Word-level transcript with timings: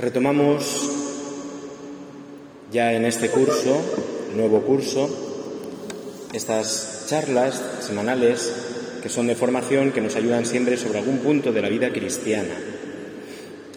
Retomamos 0.00 0.90
ya 2.72 2.94
en 2.94 3.04
este 3.04 3.28
curso, 3.28 3.82
nuevo 4.34 4.62
curso, 4.62 5.10
estas 6.32 7.04
charlas 7.06 7.62
semanales 7.80 8.98
que 9.02 9.10
son 9.10 9.26
de 9.26 9.34
formación 9.34 9.92
que 9.92 10.00
nos 10.00 10.16
ayudan 10.16 10.46
siempre 10.46 10.78
sobre 10.78 11.00
algún 11.00 11.18
punto 11.18 11.52
de 11.52 11.60
la 11.60 11.68
vida 11.68 11.92
cristiana. 11.92 12.54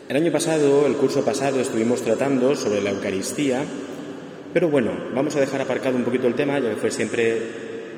El 0.08 0.16
año 0.16 0.32
pasado, 0.32 0.88
el 0.88 0.96
curso 0.96 1.26
pasado, 1.26 1.60
estuvimos 1.60 2.04
tratando 2.04 2.56
sobre 2.56 2.82
la 2.82 2.92
Eucaristía, 2.92 3.66
pero 4.54 4.70
bueno, 4.70 4.92
vamos 5.14 5.36
a 5.36 5.42
dejar 5.42 5.60
aparcado 5.60 5.98
un 5.98 6.06
poquito 6.06 6.28
el 6.28 6.36
tema, 6.36 6.58
ya 6.58 6.70
que 6.70 6.78
fue 6.78 6.92
siempre 6.92 7.38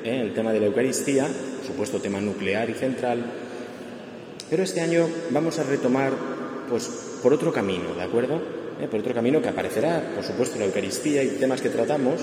eh, 0.03 0.21
el 0.21 0.33
tema 0.33 0.51
de 0.51 0.61
la 0.61 0.65
Eucaristía, 0.65 1.27
supuesto 1.67 2.01
tema 2.01 2.19
nuclear 2.21 2.71
y 2.71 2.73
central, 2.73 3.23
pero 4.49 4.63
este 4.63 4.81
año 4.81 5.07
vamos 5.29 5.59
a 5.59 5.63
retomar 5.63 6.13
pues 6.67 7.14
por 7.25 7.33
otro 7.33 7.51
camino, 7.51 7.95
¿de 7.95 8.03
acuerdo? 8.03 8.39
Eh, 8.79 8.87
por 8.87 8.99
otro 8.99 9.11
camino 9.11 9.41
que 9.41 9.49
aparecerá, 9.49 10.11
por 10.13 10.23
supuesto, 10.23 10.59
la 10.59 10.65
Eucaristía 10.65 11.23
y 11.23 11.29
temas 11.29 11.59
que 11.59 11.69
tratamos, 11.69 12.21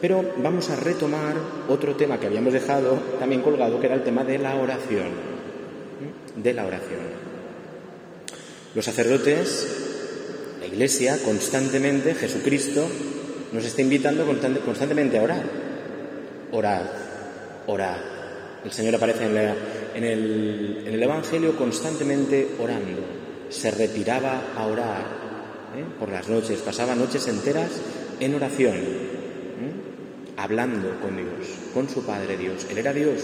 pero 0.00 0.34
vamos 0.38 0.70
a 0.70 0.74
retomar 0.74 1.36
otro 1.68 1.94
tema 1.94 2.18
que 2.18 2.26
habíamos 2.26 2.52
dejado 2.52 2.98
también 3.20 3.42
colgado, 3.42 3.78
que 3.78 3.86
era 3.86 3.94
el 3.94 4.02
tema 4.02 4.24
de 4.24 4.38
la 4.38 4.56
oración. 4.56 5.06
De 6.34 6.52
la 6.52 6.66
oración. 6.66 6.98
Los 8.74 8.86
sacerdotes, 8.86 9.68
la 10.58 10.66
Iglesia, 10.66 11.16
constantemente, 11.24 12.16
Jesucristo, 12.16 12.88
nos 13.52 13.64
está 13.64 13.82
invitando 13.82 14.26
constantemente 14.64 15.16
a 15.16 15.22
orar. 15.22 15.42
Orad, 16.50 16.86
orad. 17.68 17.98
El 18.64 18.72
Señor 18.72 18.96
aparece 18.96 19.26
en 19.94 20.04
el 20.04 21.00
Evangelio 21.04 21.56
constantemente 21.56 22.48
orando. 22.58 23.17
Se 23.50 23.70
retiraba 23.70 24.52
a 24.56 24.66
orar 24.66 25.02
¿eh? 25.76 25.84
por 25.98 26.10
las 26.10 26.28
noches, 26.28 26.60
pasaba 26.60 26.94
noches 26.94 27.26
enteras 27.28 27.70
en 28.20 28.34
oración 28.34 29.08
hablando 30.38 31.00
con 31.00 31.16
Dios, 31.16 31.48
con 31.74 31.88
su 31.88 32.04
Padre 32.04 32.36
Dios. 32.36 32.66
Él 32.70 32.78
era 32.78 32.92
Dios, 32.92 33.22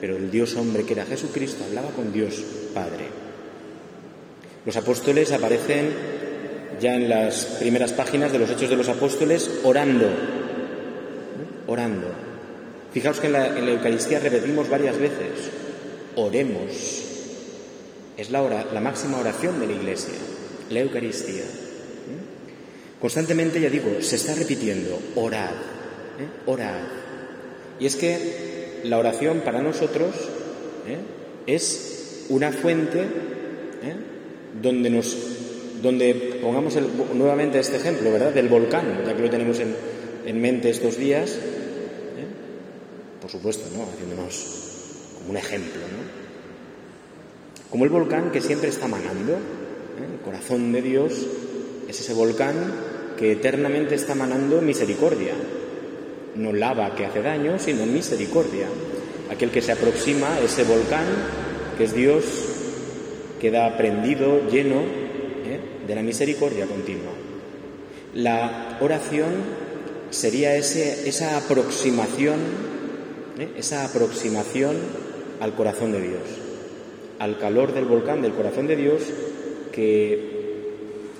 pero 0.00 0.16
el 0.16 0.30
Dios 0.30 0.56
hombre 0.56 0.84
que 0.84 0.92
era 0.92 1.06
Jesucristo 1.06 1.64
hablaba 1.64 1.90
con 1.90 2.12
Dios 2.12 2.42
Padre. 2.74 3.06
Los 4.66 4.76
apóstoles 4.76 5.32
aparecen 5.32 5.90
ya 6.80 6.94
en 6.94 7.08
las 7.08 7.44
primeras 7.60 7.92
páginas 7.92 8.32
de 8.32 8.40
los 8.40 8.50
Hechos 8.50 8.68
de 8.68 8.76
los 8.76 8.88
Apóstoles 8.88 9.48
orando, 9.62 10.08
orando. 11.68 12.08
Fijaos 12.92 13.20
que 13.20 13.28
en 13.28 13.32
la, 13.32 13.56
Eucaristía 13.56 14.18
repetimos 14.18 14.68
varias 14.68 14.98
veces, 14.98 15.50
oremos. 16.16 17.03
Es 18.16 18.30
la, 18.30 18.66
la 18.72 18.80
máxima 18.80 19.18
oración 19.18 19.60
de 19.60 19.66
la 19.66 19.72
Iglesia, 19.72 20.14
la 20.70 20.80
Eucaristía. 20.80 21.44
Constantemente, 23.00 23.60
ya 23.60 23.68
digo, 23.68 24.00
se 24.00 24.16
está 24.16 24.34
repitiendo, 24.34 24.98
orad, 25.16 25.50
¿eh? 25.50 26.26
orad. 26.46 26.80
Y 27.78 27.84
es 27.84 27.96
que 27.96 28.80
la 28.84 28.98
oración 28.98 29.42
para 29.44 29.60
nosotros 29.60 30.14
¿eh? 30.88 30.98
es 31.46 32.24
una 32.30 32.50
fuente 32.50 33.00
¿eh? 33.00 33.96
donde 34.62 34.88
nos 34.88 35.16
donde 35.82 36.38
pongamos 36.40 36.78
nuevamente 37.12 37.58
este 37.58 37.76
ejemplo, 37.76 38.10
¿verdad? 38.10 38.32
Del 38.32 38.48
volcán, 38.48 39.02
ya 39.04 39.14
que 39.14 39.20
lo 39.20 39.28
tenemos 39.28 39.58
en, 39.60 39.76
en 40.24 40.40
mente 40.40 40.70
estos 40.70 40.96
días, 40.96 41.36
por 43.20 43.30
supuesto, 43.30 43.64
¿no? 43.76 43.82
Haciéndonos 43.92 44.46
como 45.18 45.30
un 45.32 45.36
ejemplo, 45.36 45.82
¿no? 45.82 46.23
Como 47.70 47.84
el 47.84 47.90
volcán 47.90 48.30
que 48.30 48.40
siempre 48.40 48.68
está 48.68 48.88
manando, 48.88 49.32
el 49.32 50.20
corazón 50.24 50.72
de 50.72 50.82
Dios 50.82 51.26
es 51.88 52.00
ese 52.00 52.14
volcán 52.14 52.54
que 53.16 53.32
eternamente 53.32 53.94
está 53.94 54.14
manando 54.14 54.60
misericordia, 54.60 55.34
no 56.34 56.52
lava 56.52 56.94
que 56.94 57.06
hace 57.06 57.22
daño, 57.22 57.58
sino 57.58 57.86
misericordia. 57.86 58.66
Aquel 59.30 59.50
que 59.50 59.62
se 59.62 59.72
aproxima 59.72 60.34
a 60.34 60.40
ese 60.40 60.64
volcán, 60.64 61.06
que 61.78 61.84
es 61.84 61.94
Dios, 61.94 62.24
queda 63.40 63.76
prendido, 63.76 64.48
lleno 64.48 64.80
¿eh? 64.80 65.60
de 65.86 65.94
la 65.94 66.02
misericordia 66.02 66.66
continua. 66.66 67.12
La 68.14 68.78
oración 68.80 69.32
sería 70.10 70.56
ese, 70.56 71.08
esa 71.08 71.36
aproximación, 71.36 72.38
¿eh? 73.38 73.48
esa 73.56 73.84
aproximación 73.84 74.76
al 75.40 75.54
corazón 75.54 75.92
de 75.92 76.00
Dios, 76.00 76.22
al 77.24 77.38
calor 77.38 77.72
del 77.72 77.86
volcán 77.86 78.20
del 78.20 78.34
corazón 78.34 78.66
de 78.66 78.76
Dios, 78.76 79.02
que 79.72 80.34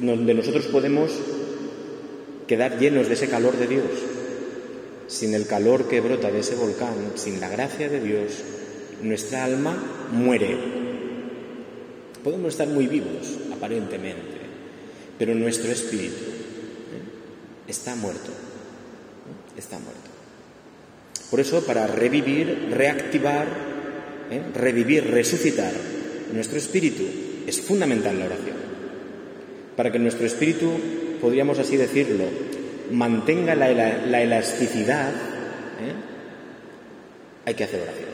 donde 0.00 0.34
nosotros 0.34 0.66
podemos 0.66 1.10
quedar 2.47 2.78
llenos 2.78 3.09
de 3.09 3.15
ese 3.15 3.31
calor 3.31 3.56
de 3.56 3.66
Dios 3.66 3.87
sin 5.06 5.32
el 5.32 5.47
calor 5.47 5.88
que 5.88 6.00
brota 6.00 6.31
de 6.31 6.41
ese 6.41 6.56
volcán, 6.56 7.12
sin 7.14 7.41
la 7.41 7.48
gracia 7.48 7.88
de 7.88 8.00
Dios, 8.00 8.32
nuestra 9.00 9.44
alma 9.44 9.76
muere. 10.12 10.59
Podemos 12.22 12.48
estar 12.48 12.69
muy 12.69 12.87
vivos, 12.87 13.38
aparentemente, 13.54 14.41
pero 15.19 15.34
nuestro 15.34 15.72
espíritu 15.72 16.16
¿eh? 16.16 17.69
está 17.69 17.94
muerto. 17.94 18.31
Está 19.56 19.78
muerto. 19.78 20.10
Por 21.31 21.41
eso, 21.41 21.64
para 21.64 21.87
revivir, 21.87 22.69
reactivar, 22.72 23.47
¿eh? 24.31 24.43
revivir, 24.54 25.10
resucitar 25.10 25.94
nuestro 26.34 26.58
espíritu, 26.58 27.04
es 27.46 27.60
fundamental 27.60 28.18
la 28.18 28.26
oración. 28.26 28.56
Para 29.76 29.90
que 29.90 29.98
nuestro 29.98 30.26
espíritu, 30.26 30.70
podríamos 31.20 31.58
así 31.58 31.76
decirlo, 31.76 32.24
mantenga 32.90 33.54
la, 33.54 34.22
elasticidad, 34.22 35.10
¿eh? 35.10 35.94
hay 37.44 37.54
que 37.54 37.64
hacer 37.64 37.82
oración. 37.82 38.08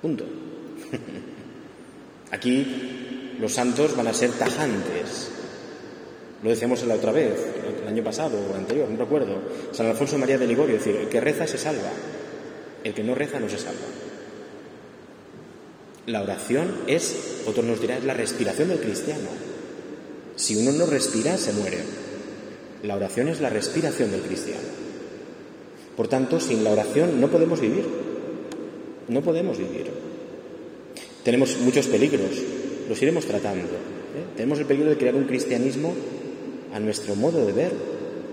Punto. 0.00 0.24
Aquí 2.30 3.36
los 3.40 3.52
santos 3.52 3.96
van 3.96 4.08
a 4.08 4.14
ser 4.14 4.30
tajantes. 4.32 5.30
Lo 6.42 6.50
decíamos 6.50 6.84
la 6.84 6.96
otra 6.96 7.12
vez, 7.12 7.32
el 7.82 7.88
año 7.88 8.04
pasado 8.04 8.38
o 8.38 8.54
anterior, 8.54 8.88
no 8.90 8.98
recuerdo. 8.98 9.38
San 9.72 9.86
Alfonso 9.86 10.18
María 10.18 10.36
de 10.36 10.46
Ligorio, 10.46 10.76
decir, 10.76 10.96
el 10.96 11.08
que 11.08 11.20
reza 11.20 11.46
se 11.46 11.56
salva, 11.56 11.90
el 12.82 12.92
que 12.92 13.02
no 13.02 13.14
reza 13.14 13.40
no 13.40 13.48
se 13.48 13.58
salva. 13.58 14.03
La 16.06 16.22
oración 16.22 16.70
es, 16.86 17.42
otros 17.46 17.64
nos 17.64 17.80
dirá, 17.80 17.96
es 17.96 18.04
la 18.04 18.14
respiración 18.14 18.68
del 18.68 18.80
cristiano. 18.80 19.28
Si 20.36 20.56
uno 20.56 20.72
no 20.72 20.86
respira, 20.86 21.38
se 21.38 21.52
muere. 21.52 21.78
La 22.82 22.96
oración 22.96 23.28
es 23.28 23.40
la 23.40 23.48
respiración 23.48 24.10
del 24.10 24.20
cristiano. 24.20 24.60
Por 25.96 26.08
tanto, 26.08 26.40
sin 26.40 26.62
la 26.64 26.72
oración 26.72 27.20
no 27.20 27.28
podemos 27.28 27.60
vivir. 27.60 27.84
No 29.08 29.22
podemos 29.22 29.56
vivir. 29.58 29.86
Tenemos 31.22 31.56
muchos 31.60 31.86
peligros, 31.86 32.30
los 32.88 33.00
iremos 33.00 33.24
tratando. 33.24 33.64
¿eh? 33.64 34.24
Tenemos 34.36 34.58
el 34.58 34.66
peligro 34.66 34.90
de 34.90 34.98
crear 34.98 35.14
un 35.14 35.24
cristianismo 35.24 35.94
a 36.74 36.80
nuestro 36.80 37.14
modo 37.14 37.46
de 37.46 37.52
ver, 37.52 37.72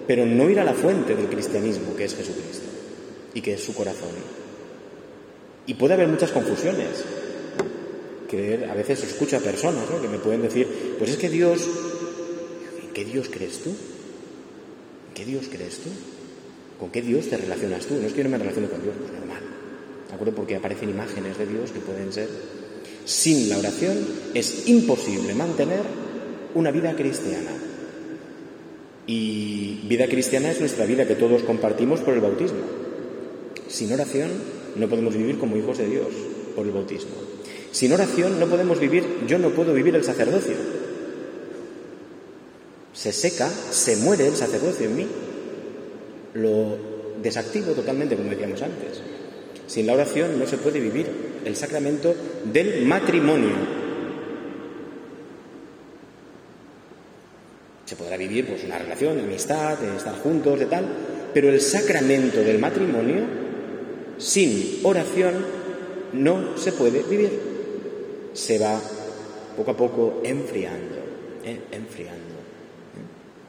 pero 0.08 0.26
no 0.26 0.50
ir 0.50 0.60
a 0.60 0.66
la 0.66 0.74
fuente 0.74 1.16
del 1.16 1.28
cristianismo, 1.28 1.96
que 1.96 2.04
es 2.04 2.16
Jesucristo, 2.16 2.66
y 3.34 3.42
que 3.42 3.54
es 3.54 3.64
su 3.64 3.74
corazón. 3.74 4.10
Y 5.68 5.76
puede 5.76 5.94
haber 5.94 6.10
muchas 6.10 6.32
confusiones. 6.32 7.06
Que 8.32 8.66
a 8.66 8.74
veces 8.74 9.04
escucho 9.04 9.36
a 9.36 9.42
personas 9.42 9.84
que 10.02 10.08
me 10.08 10.18
pueden 10.18 10.42
decir, 10.42 10.96
pues 10.98 11.12
es 11.12 11.18
que 11.18 11.30
Dios, 11.30 11.68
¿en 12.82 12.94
qué 12.94 13.04
Dios 13.04 13.28
crees 13.30 13.60
tú? 13.60 13.76
¿Qué 15.14 15.26
Dios 15.26 15.48
crees 15.52 15.80
tú? 15.80 15.90
¿Con 16.80 16.92
qué 16.92 17.02
Dios 17.02 17.28
te 17.28 17.36
relacionas 17.36 17.86
tú? 17.86 17.96
No 17.96 18.08
es 18.08 18.14
que 18.14 18.20
yo 18.20 18.24
no 18.24 18.30
me 18.30 18.38
relacione 18.38 18.70
con 18.70 18.82
Dios, 18.82 18.96
pues 18.98 19.12
normal. 19.12 19.44
¿De 20.08 20.14
acuerdo? 20.16 20.34
Porque 20.34 20.56
aparecen 20.56 20.90
imágenes 20.90 21.38
de 21.38 21.46
Dios 21.46 21.72
que 21.72 21.82
pueden 21.82 22.14
ser. 22.14 22.30
Sin 23.04 23.50
la 23.50 23.58
oración 23.58 23.98
es 24.34 24.68
imposible 24.70 25.36
mantener 25.36 25.82
una 26.56 26.72
vida 26.72 26.96
cristiana. 26.96 27.52
Y 29.08 29.82
vida 29.90 30.08
cristiana 30.08 30.52
es 30.52 30.60
nuestra 30.62 30.86
vida 30.86 31.06
que 31.06 31.16
todos 31.16 31.44
compartimos 31.44 32.00
por 32.00 32.14
el 32.14 32.22
bautismo. 32.22 32.62
Sin 33.68 33.92
oración 33.92 34.30
no 34.78 34.88
podemos 34.88 35.16
vivir 35.16 35.38
como 35.38 35.58
hijos 35.58 35.80
de 35.80 35.88
Dios 35.88 36.08
por 36.56 36.66
el 36.66 36.72
bautismo. 36.72 37.12
Sin 37.72 37.94
oración 37.94 38.40
no 38.40 38.48
podemos 38.48 38.80
vivir, 38.80 39.04
yo 39.28 39.40
no 39.40 39.50
puedo 39.50 39.74
vivir 39.74 39.96
el 39.96 40.04
sacerdocio 40.04 40.56
se 42.94 43.12
seca, 43.12 43.50
se 43.50 43.96
muere 43.98 44.28
el 44.28 44.36
sacerdocio 44.36 44.86
en 44.86 44.96
mí. 44.96 45.08
Lo 46.36 46.78
desactivo 47.22 47.74
totalmente, 47.74 48.16
como 48.16 48.30
decíamos 48.30 48.62
antes. 48.62 49.02
Sin 49.66 49.88
la 49.88 49.94
oración 49.94 50.38
no 50.38 50.46
se 50.46 50.58
puede 50.58 50.80
vivir 50.80 51.08
el 51.44 51.56
sacramento 51.56 52.14
del 52.46 52.86
matrimonio. 52.86 53.56
Se 57.86 57.96
podrá 57.96 58.18
vivir 58.18 58.46
pues, 58.46 58.64
una 58.64 58.78
relación 58.78 59.20
amistad, 59.20 59.84
estar 59.84 60.20
juntos, 60.20 60.60
de 60.60 60.66
tal, 60.68 60.86
pero 61.34 61.50
el 61.50 61.60
sacramento 61.60 62.42
del 62.42 62.60
matrimonio, 62.60 63.24
sin 64.20 64.82
oración, 64.84 65.44
no 66.14 66.56
se 66.58 66.72
puede 66.74 67.02
vivir. 67.02 67.41
Se 68.34 68.58
va 68.58 68.80
poco 69.56 69.72
a 69.72 69.78
poco 69.78 70.22
enfriando 70.24 71.02
¿eh? 71.46 71.60
enfriando. 71.72 72.36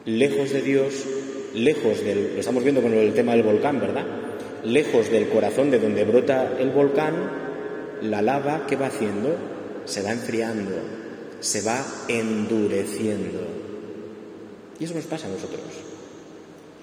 ¿eh? 0.07 0.11
Lejos 0.11 0.51
de 0.51 0.63
Dios, 0.63 1.07
lejos 1.55 2.03
del, 2.05 2.35
lo 2.35 2.41
estamos 2.41 2.63
viendo 2.63 2.83
con 2.83 2.93
el 2.93 3.13
tema 3.15 3.33
del 3.33 3.43
volcán, 3.43 3.81
¿verdad? 3.81 4.05
Lejos 4.65 5.11
del 5.11 5.29
corazón 5.29 5.71
de 5.71 5.79
donde 5.79 6.05
brota 6.05 6.57
el 6.59 6.71
volcán, 6.71 7.15
la 8.03 8.23
lava, 8.23 8.67
¿qué 8.67 8.77
va 8.77 8.87
haciendo? 8.87 9.35
Se 9.85 10.03
va 10.03 10.13
enfriando, 10.13 10.73
se 11.41 11.63
va 11.63 11.85
endureciendo. 12.09 13.41
Y 14.79 14.85
eso 14.85 14.95
nos 14.95 15.05
pasa 15.05 15.27
a 15.27 15.31
nosotros. 15.31 15.61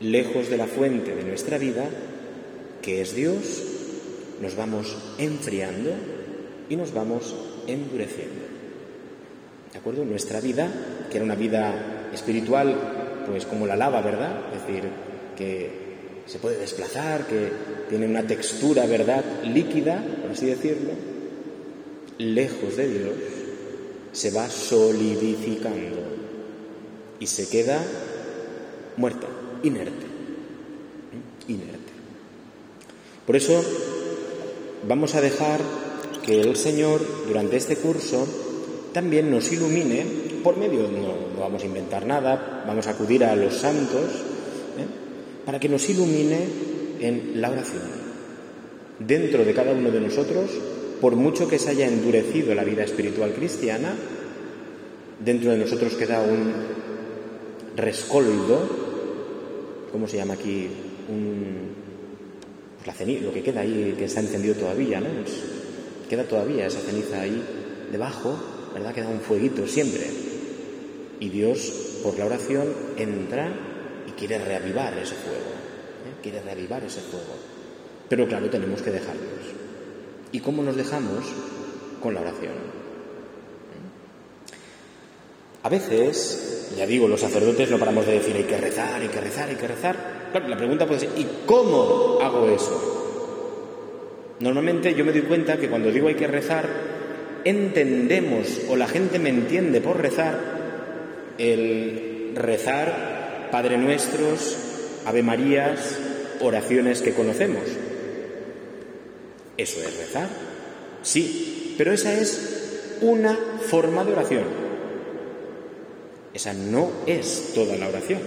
Lejos 0.02 0.50
de 0.50 0.58
la 0.58 0.68
fuente 0.68 1.14
de 1.14 1.24
nuestra 1.24 1.58
vida, 1.58 1.86
que 2.82 3.02
es 3.02 3.16
Dios, 3.16 3.64
nos 4.42 4.56
vamos 4.56 4.98
enfriando 5.18 5.92
y 6.70 6.76
nos 6.78 6.94
vamos 6.94 7.36
endureciendo. 7.74 8.42
¿De 9.72 9.78
acuerdo? 9.78 10.04
Nuestra 10.06 10.42
vida, 10.42 10.68
que 11.10 11.18
era 11.18 11.26
una 11.26 11.36
vida 11.36 12.10
espiritual, 12.14 12.76
pues 13.28 13.46
como 13.46 13.68
la 13.68 13.76
lava, 13.76 14.02
¿verdad? 14.02 14.54
Es 14.54 14.66
decir, 14.66 14.84
que 15.38 15.90
se 16.26 16.40
puede 16.40 16.58
desplazar, 16.58 17.26
que 17.26 17.50
tiene 17.90 18.06
una 18.06 18.24
textura, 18.24 18.86
¿verdad?, 18.86 19.24
líquida, 19.44 20.04
por 20.22 20.32
así 20.32 20.46
decirlo, 20.46 20.92
lejos 22.18 22.78
de 22.78 22.88
Dios, 22.88 23.14
se 24.12 24.32
va 24.32 24.50
solidificando 24.50 25.98
y 27.20 27.28
se 27.28 27.48
queda 27.50 27.80
muerta, 28.98 29.28
inerte, 29.64 29.92
¿eh? 29.92 31.52
inerte. 31.52 31.94
Por 33.26 33.36
eso 33.36 33.64
vamos 34.88 35.16
a 35.16 35.22
dejar 35.22 35.62
que 36.30 36.42
el 36.42 36.56
Señor 36.56 37.02
durante 37.28 37.58
este 37.58 37.76
curso 37.78 38.28
también 38.94 39.32
nos 39.32 39.52
ilumine 39.52 40.06
por 40.44 40.58
medio, 40.58 40.84
no, 40.84 41.34
no 41.34 41.40
vamos 41.40 41.64
a 41.64 41.66
inventar 41.66 42.06
nada, 42.06 42.64
vamos 42.68 42.86
a 42.86 42.92
acudir 42.92 43.24
a 43.24 43.36
los 43.36 43.56
santos, 43.56 44.12
¿eh? 44.78 44.86
para 45.44 45.60
que 45.60 45.68
nos 45.68 45.90
ilumine 45.90 46.38
en 47.00 47.42
la 47.42 47.50
oración. 47.50 47.82
Dentro 49.00 49.44
de 49.44 49.54
cada 49.56 49.72
uno 49.72 49.90
de 49.90 50.02
nosotros, 50.02 50.52
por 51.02 51.16
mucho 51.16 51.48
que 51.48 51.58
se 51.58 51.72
haya 51.72 51.88
endurecido 51.88 52.54
la 52.54 52.64
vida 52.64 52.84
espiritual 52.84 53.34
cristiana, 53.34 53.96
dentro 55.26 55.50
de 55.50 55.58
nosotros 55.58 55.96
queda 55.96 56.22
un 56.22 56.54
rescoldo, 57.76 58.70
¿cómo 59.92 60.08
se 60.08 60.18
llama 60.18 60.36
aquí? 60.36 60.68
Un, 61.10 61.74
pues 62.76 62.86
la 62.86 62.94
ceniza, 62.94 63.24
lo 63.24 63.34
que 63.34 63.42
queda 63.42 63.62
ahí, 63.62 63.96
que 63.98 64.06
está 64.06 64.20
encendido 64.20 64.54
todavía, 64.54 65.00
¿no? 65.00 65.08
Queda 66.10 66.24
todavía 66.26 66.66
esa 66.66 66.80
ceniza 66.80 67.22
ahí 67.22 67.42
debajo, 67.92 68.36
¿verdad? 68.74 68.94
Queda 68.94 69.08
un 69.08 69.22
fueguito 69.22 69.66
siempre. 69.68 70.08
Y 71.20 71.30
Dios, 71.30 72.00
por 72.04 72.18
la 72.18 72.26
oración, 72.26 72.68
entra 72.98 73.54
y 74.08 74.12
quiere 74.12 74.40
reavivar 74.40 74.98
ese 74.98 75.16
fuego, 75.16 75.38
¿eh? 75.38 76.20
quiere 76.22 76.42
reavivar 76.42 76.84
ese 76.84 77.02
fuego. 77.02 77.36
Pero 78.10 78.28
claro, 78.28 78.50
tenemos 78.50 78.82
que 78.82 78.92
dejarlos. 78.92 79.24
¿Y 80.32 80.40
cómo 80.40 80.64
nos 80.64 80.76
dejamos? 80.76 81.26
Con 82.02 82.14
la 82.14 82.22
oración. 82.22 82.80
A 85.62 85.70
veces, 85.70 86.74
ya 86.78 86.86
digo, 86.86 87.08
los 87.08 87.20
sacerdotes 87.20 87.70
no 87.70 87.78
paramos 87.78 88.06
de 88.06 88.14
decir 88.14 88.36
hay 88.36 88.46
que 88.46 88.58
rezar, 88.58 89.02
hay 89.02 89.10
que 89.10 89.20
rezar, 89.20 89.50
hay 89.50 89.56
que 89.56 89.68
rezar. 89.68 90.30
Claro, 90.32 90.48
la 90.48 90.58
pregunta 90.58 90.88
puede 90.88 91.02
ser, 91.02 91.10
¿y 91.18 91.28
cómo 91.46 92.20
hago 92.22 92.48
eso? 92.48 92.99
Normalmente 94.40 94.94
yo 94.96 95.04
me 95.06 95.12
doy 95.12 95.22
cuenta 95.24 95.58
que 95.58 95.70
cuando 95.70 95.92
digo 95.92 96.08
hay 96.08 96.16
que 96.16 96.28
rezar, 96.28 96.68
entendemos 97.44 98.62
o 98.70 98.76
la 98.76 98.88
gente 98.88 99.20
me 99.20 99.30
entiende 99.30 99.82
por 99.82 100.02
rezar 100.02 100.40
el 101.38 102.34
rezar 102.36 103.50
Padre 103.52 103.78
Nuestros, 103.78 104.58
Ave 105.06 105.24
Marías, 105.24 105.98
oraciones 106.42 107.02
que 107.02 107.14
conocemos. 107.14 107.64
¿Eso 109.58 109.80
es 109.82 109.98
rezar? 109.98 110.30
Sí, 111.02 111.76
pero 111.78 111.92
esa 111.92 112.14
es 112.14 112.98
una 113.02 113.38
forma 113.68 114.04
de 114.06 114.14
oración. 114.14 114.44
Esa 116.34 116.54
no 116.54 116.92
es 117.08 117.52
toda 117.56 117.76
la 117.76 117.90
oración. 117.90 118.20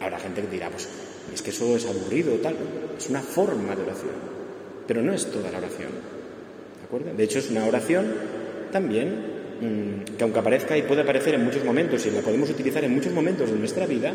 Habrá 0.00 0.18
gente 0.18 0.42
que 0.42 0.48
dirá, 0.48 0.70
pues 0.70 0.88
es 1.32 1.42
que 1.42 1.50
eso 1.50 1.76
es 1.76 1.86
aburrido 1.86 2.34
o 2.34 2.38
tal. 2.38 2.56
Es 2.96 3.08
una 3.08 3.22
forma 3.22 3.74
de 3.74 3.82
oración, 3.82 4.12
pero 4.86 5.02
no 5.02 5.12
es 5.12 5.26
toda 5.26 5.50
la 5.50 5.58
oración. 5.58 5.88
¿De 7.16 7.24
hecho, 7.24 7.38
es 7.38 7.50
una 7.50 7.66
oración 7.66 8.06
también 8.70 9.08
mmm, 9.60 10.16
que 10.16 10.22
aunque 10.22 10.38
aparezca 10.38 10.76
y 10.76 10.82
puede 10.82 11.02
aparecer 11.02 11.34
en 11.34 11.44
muchos 11.44 11.64
momentos 11.64 12.06
y 12.06 12.10
la 12.10 12.20
podemos 12.20 12.48
utilizar 12.50 12.84
en 12.84 12.94
muchos 12.94 13.12
momentos 13.12 13.50
de 13.50 13.58
nuestra 13.58 13.86
vida, 13.86 14.12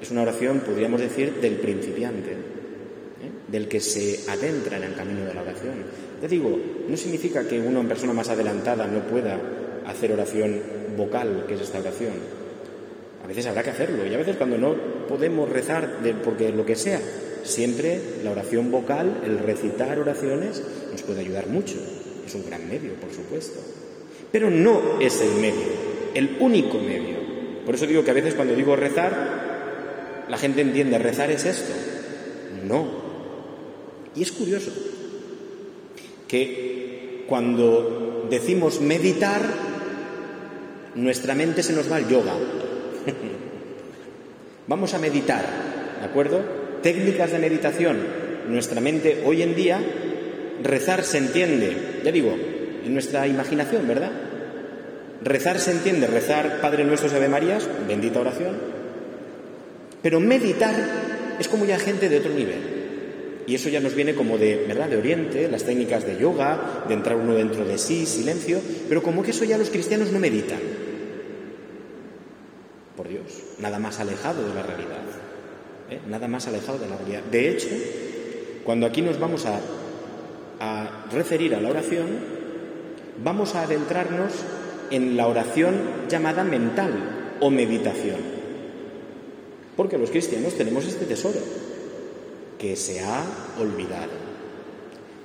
es 0.00 0.10
una 0.10 0.22
oración, 0.22 0.60
podríamos 0.60 1.00
decir, 1.00 1.34
del 1.40 1.54
principiante, 1.54 2.32
¿eh? 2.32 3.30
del 3.48 3.68
que 3.68 3.80
se 3.80 4.28
adentra 4.28 4.76
en 4.76 4.84
el 4.84 4.94
camino 4.94 5.24
de 5.24 5.34
la 5.34 5.42
oración. 5.42 5.74
Te 6.20 6.26
digo, 6.26 6.58
no 6.88 6.96
significa 6.96 7.46
que 7.46 7.56
en 7.56 7.88
persona 7.88 8.12
más 8.12 8.28
adelantada 8.28 8.86
no 8.86 9.00
pueda 9.00 9.38
hacer 9.86 10.12
oración 10.12 10.60
vocal, 10.96 11.44
que 11.46 11.54
es 11.54 11.60
esta 11.60 11.78
oración. 11.78 12.42
A 13.22 13.26
veces 13.28 13.46
habrá 13.46 13.62
que 13.62 13.70
hacerlo 13.70 14.04
y 14.04 14.12
a 14.12 14.18
veces 14.18 14.36
cuando 14.36 14.58
no 14.58 14.74
podemos 15.08 15.48
rezar 15.48 15.98
porque 16.24 16.50
lo 16.50 16.66
que 16.66 16.74
sea, 16.74 17.00
siempre 17.44 18.00
la 18.22 18.30
oración 18.30 18.70
vocal, 18.70 19.22
el 19.24 19.38
recitar 19.38 19.98
oraciones, 19.98 20.62
nos 20.90 21.02
puede 21.02 21.20
ayudar 21.20 21.48
mucho. 21.48 21.74
Es 22.26 22.34
un 22.34 22.46
gran 22.46 22.68
medio, 22.68 22.94
por 22.94 23.12
supuesto. 23.12 23.60
Pero 24.30 24.50
no 24.50 25.00
es 25.00 25.20
el 25.20 25.40
medio, 25.40 25.66
el 26.14 26.36
único 26.40 26.78
medio. 26.78 27.16
Por 27.66 27.74
eso 27.74 27.86
digo 27.86 28.04
que 28.04 28.10
a 28.10 28.14
veces 28.14 28.34
cuando 28.34 28.54
digo 28.54 28.76
rezar, 28.76 30.24
la 30.28 30.38
gente 30.38 30.62
entiende, 30.62 30.98
rezar 30.98 31.30
es 31.30 31.44
esto. 31.44 31.72
No. 32.64 32.86
Y 34.14 34.22
es 34.22 34.32
curioso 34.32 34.70
que 36.28 37.24
cuando 37.28 38.26
decimos 38.30 38.80
meditar, 38.80 39.42
nuestra 40.94 41.34
mente 41.34 41.62
se 41.62 41.72
nos 41.72 41.90
va 41.90 41.96
al 41.96 42.08
yoga. 42.08 42.32
Vamos 44.66 44.94
a 44.94 44.98
meditar, 44.98 45.44
¿de 46.00 46.06
acuerdo? 46.06 46.61
Técnicas 46.82 47.30
de 47.30 47.38
meditación. 47.38 47.98
Nuestra 48.48 48.80
mente 48.80 49.22
hoy 49.24 49.42
en 49.42 49.54
día, 49.54 49.80
rezar 50.62 51.04
se 51.04 51.18
entiende, 51.18 51.76
ya 52.04 52.10
digo, 52.10 52.34
en 52.84 52.92
nuestra 52.92 53.26
imaginación, 53.26 53.86
¿verdad? 53.86 54.10
Rezar 55.22 55.60
se 55.60 55.70
entiende, 55.70 56.08
rezar 56.08 56.60
Padre 56.60 56.84
Nuestro 56.84 57.08
Ave 57.10 57.28
Marías, 57.28 57.68
bendita 57.86 58.20
oración. 58.20 58.56
Pero 60.02 60.18
meditar 60.18 60.74
es 61.38 61.46
como 61.46 61.64
ya 61.64 61.78
gente 61.78 62.08
de 62.08 62.18
otro 62.18 62.32
nivel. 62.32 62.82
Y 63.46 63.54
eso 63.54 63.68
ya 63.68 63.80
nos 63.80 63.94
viene 63.94 64.14
como 64.14 64.38
de, 64.38 64.64
¿verdad?, 64.66 64.88
de 64.88 64.96
Oriente, 64.96 65.48
las 65.48 65.64
técnicas 65.64 66.04
de 66.04 66.16
yoga, 66.16 66.84
de 66.88 66.94
entrar 66.94 67.16
uno 67.16 67.34
dentro 67.34 67.64
de 67.64 67.78
sí, 67.78 68.06
silencio, 68.06 68.60
pero 68.88 69.02
como 69.02 69.22
que 69.22 69.30
eso 69.30 69.44
ya 69.44 69.58
los 69.58 69.70
cristianos 69.70 70.10
no 70.10 70.18
meditan. 70.18 70.60
Por 72.96 73.08
Dios, 73.08 73.24
nada 73.58 73.78
más 73.78 74.00
alejado 74.00 74.46
de 74.48 74.54
la 74.54 74.62
realidad. 74.62 75.11
¿Eh? 75.92 76.00
Nada 76.08 76.28
más 76.28 76.46
alejado 76.46 76.78
de 76.78 76.88
la 76.88 76.96
realidad. 76.96 77.22
De 77.30 77.48
hecho, 77.50 77.68
cuando 78.64 78.86
aquí 78.86 79.02
nos 79.02 79.18
vamos 79.18 79.46
a, 79.46 79.60
a 80.60 81.06
referir 81.12 81.54
a 81.54 81.60
la 81.60 81.70
oración, 81.70 82.08
vamos 83.22 83.54
a 83.54 83.62
adentrarnos 83.62 84.32
en 84.90 85.16
la 85.16 85.26
oración 85.26 85.74
llamada 86.08 86.44
mental 86.44 87.36
o 87.40 87.50
meditación. 87.50 88.20
Porque 89.76 89.98
los 89.98 90.10
cristianos 90.10 90.54
tenemos 90.54 90.86
este 90.86 91.06
tesoro 91.06 91.40
que 92.58 92.76
se 92.76 93.00
ha 93.00 93.24
olvidado, 93.58 94.12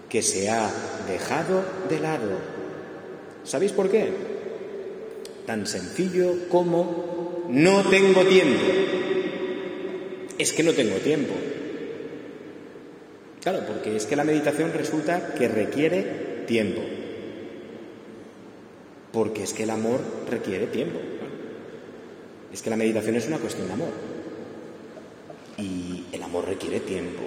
que 0.10 0.22
se 0.22 0.50
ha 0.50 0.72
dejado 1.08 1.64
de 1.90 2.00
lado. 2.00 2.32
¿Sabéis 3.44 3.74
por 3.74 3.90
qué? 3.90 4.10
Tan 5.46 5.68
sencillo 5.68 6.50
como 6.50 7.46
no 7.50 7.84
tengo 7.84 8.24
tiempo. 8.26 8.64
Es 10.38 10.54
que 10.54 10.64
no 10.64 10.74
tengo 10.74 10.98
tiempo. 10.98 11.34
Claro, 13.42 13.66
porque 13.66 13.96
es 13.96 14.06
que 14.06 14.16
la 14.16 14.24
meditación 14.24 14.74
resulta 14.74 15.34
que 15.34 15.48
requiere 15.48 16.44
tiempo. 16.48 16.82
Porque 19.12 19.44
es 19.44 19.54
que 19.54 19.64
el 19.64 19.70
amor 19.70 20.02
requiere 20.30 20.68
tiempo. 20.68 21.00
Es 22.52 22.62
que 22.62 22.70
la 22.70 22.78
meditación 22.78 23.16
es 23.16 23.28
una 23.28 23.38
cuestión 23.38 23.68
de 23.68 23.74
amor. 23.74 23.90
Y 25.58 26.04
el 26.12 26.22
amor 26.22 26.46
requiere 26.46 26.82
tiempo. 26.82 27.24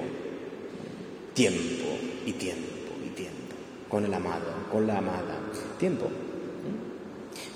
Tiempo 1.34 1.98
y 2.26 2.32
tiempo 2.32 2.92
y 3.06 3.08
tiempo. 3.10 3.54
Con 3.88 4.04
el 4.04 4.12
amado, 4.14 4.68
con 4.70 4.86
la 4.86 4.98
amada. 4.98 5.40
Tiempo. 5.78 6.08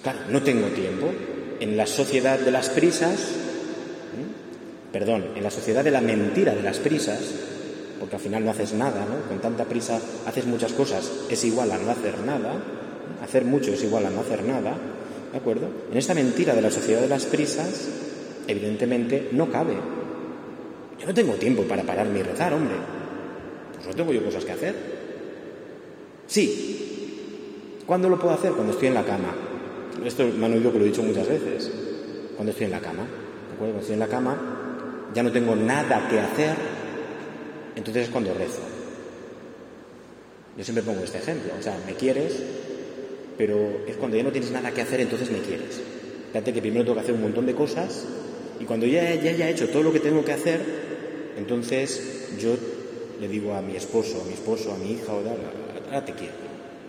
Claro, 0.02 0.20
no 0.30 0.42
tengo 0.42 0.68
tiempo. 0.68 1.12
En 1.61 1.76
la 1.76 1.87
sociedad 1.87 2.38
de 2.38 2.50
las 2.50 2.70
prisas, 2.70 3.44
perdón, 4.95 5.25
en 5.35 5.43
la 5.43 5.51
sociedad 5.51 5.83
de 5.83 5.91
la 5.91 6.01
mentira 6.01 6.55
de 6.55 6.63
las 6.63 6.79
prisas, 6.79 7.19
porque 7.99 8.15
al 8.15 8.23
final 8.23 8.45
no 8.45 8.53
haces 8.53 8.75
nada, 8.75 9.05
¿no? 9.05 9.29
Con 9.29 9.41
tanta 9.41 9.65
prisa 9.65 10.01
haces 10.25 10.47
muchas 10.47 10.73
cosas, 10.73 11.11
es 11.29 11.45
igual 11.45 11.73
a 11.73 11.79
no 11.79 11.91
hacer 11.91 12.21
nada. 12.21 12.63
Hacer 13.21 13.45
mucho 13.45 13.73
es 13.73 13.83
igual 13.83 14.07
a 14.07 14.11
no 14.11 14.21
hacer 14.21 14.45
nada. 14.45 14.77
¿De 15.33 15.39
acuerdo? 15.39 15.67
En 15.91 15.99
esta 15.99 16.15
mentira 16.15 16.55
de 16.55 16.63
la 16.63 16.71
sociedad 16.71 17.01
de 17.01 17.09
las 17.09 17.25
prisas, 17.25 17.89
evidentemente 18.47 19.31
no 19.33 19.51
cabe. 19.51 19.75
Yo 21.01 21.07
no 21.09 21.13
tengo 21.13 21.33
tiempo 21.35 21.65
para 21.65 21.83
pararme 21.83 22.21
y 22.21 22.23
rezar, 22.23 22.55
hombre. 22.55 22.77
Pues 23.75 23.89
no 23.89 23.95
tengo 23.95 24.13
yo 24.13 24.25
cosas 24.25 24.45
que 24.45 24.53
hacer. 24.53 24.77
Sí. 26.29 27.81
¿Cuándo 27.85 28.09
lo 28.09 28.17
puedo 28.17 28.33
hacer? 28.35 28.53
Cuando 28.53 28.75
estoy 28.75 28.87
en 28.89 28.95
la 28.95 29.05
cama. 29.05 29.35
Esto 30.05 30.25
me 30.39 30.47
han 30.47 30.53
oído 30.53 30.73
que 30.73 30.79
lo 30.79 30.85
he 30.85 30.89
dicho 30.89 31.03
muchas 31.03 31.29
veces. 31.29 31.73
Cuando 32.37 32.53
estoy 32.53 32.67
en 32.67 32.73
la 32.73 32.81
cama. 32.81 33.03
¿De 33.03 33.55
acuerdo? 33.55 33.75
Cuando 33.75 33.81
estoy 33.81 33.95
en 33.95 34.01
la 34.01 34.09
cama, 34.09 34.53
ya 35.14 35.23
no 35.23 35.30
tengo 35.30 35.54
nada 35.54 36.09
que 36.09 36.18
hacer, 36.18 36.54
entonces 37.76 38.04
es 38.04 38.11
cuando 38.11 38.35
rezo. 38.35 38.61
Yo 40.56 40.64
siempre 40.64 40.83
pongo 40.83 41.02
este 41.02 41.18
ejemplo. 41.18 41.52
O 41.59 41.62
sea, 41.62 41.78
me 41.87 41.94
quieres, 41.94 42.40
pero 43.38 43.56
es 43.87 43.97
cuando 43.97 44.16
ya 44.16 44.23
no 44.23 44.33
tienes 44.33 44.50
nada 44.50 44.71
que 44.73 44.83
hacer, 44.83 45.00
entonces 45.00 45.30
me 45.30 45.38
quieres. 45.38 45.80
Fíjate 46.33 46.52
que 46.52 46.61
primero 46.61 46.85
tengo 46.85 46.97
que 46.97 47.02
hacer 47.02 47.14
un 47.14 47.23
montón 47.23 47.47
de 47.47 47.54
cosas 47.54 48.06
y 48.61 48.64
cuando 48.64 48.87
ya, 48.87 49.14
ya 49.14 49.30
haya 49.30 49.49
hecho 49.49 49.68
todo 49.68 49.83
lo 49.85 49.92
que 49.92 50.00
tengo 50.00 50.25
que 50.25 50.33
hacer, 50.33 50.61
entonces 51.37 52.28
yo 52.40 52.56
le 53.21 53.28
digo 53.28 53.54
a 53.54 53.62
mi 53.62 53.76
esposo, 53.76 54.21
a 54.21 54.25
mi 54.25 54.35
esposo, 54.35 54.73
a 54.73 54.78
mi 54.78 54.92
hija, 54.92 55.12
o 55.12 55.23
ahora 55.87 56.04
te 56.04 56.12
quiero. 56.12 56.35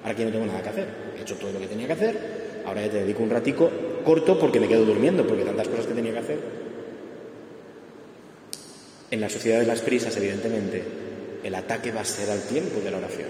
Ahora 0.04 0.16
que 0.16 0.26
no 0.26 0.32
tengo 0.32 0.46
nada 0.46 0.62
que 0.62 0.70
hacer. 0.70 0.88
He 1.18 1.22
hecho 1.22 1.36
todo 1.36 1.52
lo 1.52 1.60
que 1.60 1.68
tenía 1.68 1.88
que 1.88 1.94
hacer, 1.94 2.64
ahora 2.66 2.82
ya 2.82 2.92
te 2.92 2.98
dedico 2.98 3.24
un 3.24 3.30
ratico 3.30 3.70
corto 4.04 4.40
porque 4.40 4.60
me 4.60 4.68
quedo 4.68 4.86
durmiendo, 4.86 5.26
porque 5.26 5.44
tantas 5.44 5.68
cosas 5.68 5.88
que 5.88 5.94
tenía 5.94 6.14
que 6.14 6.20
hacer. 6.20 6.65
En 9.12 9.22
la 9.22 9.30
sociedad 9.30 9.60
de 9.60 9.68
las 9.68 9.82
prisas, 9.82 10.16
evidentemente, 10.18 10.84
el 11.44 11.54
ataque 11.54 11.92
va 11.92 12.02
a 12.02 12.06
ser 12.06 12.30
al 12.32 12.42
tiempo 12.42 12.80
de 12.80 12.92
la 12.92 12.98
oración. 12.98 13.30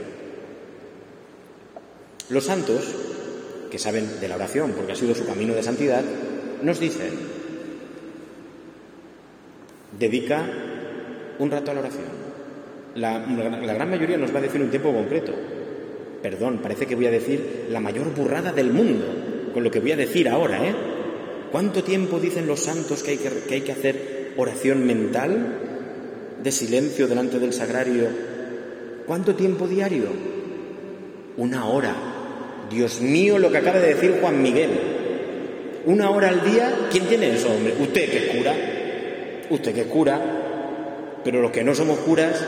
Los 2.30 2.46
santos, 2.46 2.96
que 3.70 3.78
saben 3.78 4.20
de 4.22 4.28
la 4.28 4.36
oración 4.36 4.72
porque 4.72 4.94
ha 4.94 4.96
sido 4.96 5.14
su 5.14 5.26
camino 5.26 5.54
de 5.54 5.62
santidad, 5.62 6.04
nos 6.62 6.80
dicen, 6.80 7.12
dedica 10.00 10.50
un 11.40 11.52
rato 11.52 11.72
a 11.72 11.74
la 11.74 11.82
oración. 11.82 12.26
La, 12.96 13.20
gran 13.20 13.90
mayoría 13.90 14.18
nos 14.18 14.34
va 14.34 14.40
a 14.40 14.44
decir 14.44 14.62
un 14.62 14.70
tiempo 14.70 14.94
concreto. 14.94 15.34
Perdón, 16.22 16.60
parece 16.64 16.86
que 16.86 16.96
voy 16.96 17.08
a 17.08 17.12
decir 17.12 17.68
la 17.70 17.82
mayor 17.82 18.16
burrada 18.16 18.54
del 18.54 18.72
mundo 18.72 19.06
con 19.54 19.64
lo 19.64 19.70
que 19.70 19.82
voy 19.82 19.92
a 19.92 19.98
decir 19.98 20.30
ahora, 20.30 20.66
¿eh? 20.66 20.74
¿Cuánto 21.52 21.84
tiempo 21.84 22.20
dicen 22.20 22.48
los 22.48 22.62
santos 22.62 23.04
que 23.04 23.20
hay 23.52 23.62
que 23.62 23.72
hacer 23.72 24.34
oración 24.38 24.86
mental 24.86 25.65
de 26.46 26.52
silencio 26.52 27.08
delante 27.08 27.40
del 27.40 27.52
sagrario? 27.52 28.08
¿Cuánto 29.08 29.34
tiempo 29.34 29.68
diario? 29.68 30.10
Una 31.38 31.66
hora. 31.66 31.96
Dios 32.70 33.02
mío, 33.02 33.40
lo 33.40 33.52
que 33.52 33.58
acaba 33.58 33.80
de 33.80 33.96
decir 33.96 34.20
Juan 34.22 34.44
Miguel. 34.44 34.70
Una 35.86 36.12
hora 36.12 36.30
al 36.30 36.44
día, 36.44 36.88
¿quién 36.92 37.08
tiene 37.08 37.34
eso, 37.34 37.52
hombre? 37.52 37.76
Usted 37.80 38.12
que 38.12 38.18
es 38.18 38.38
cura. 38.38 38.54
Usted 39.50 39.74
que 39.74 39.82
es 39.82 39.88
cura. 39.88 40.22
Pero 41.24 41.42
los 41.42 41.50
que 41.50 41.64
no 41.64 41.74
somos 41.74 41.98
curas, 42.00 42.46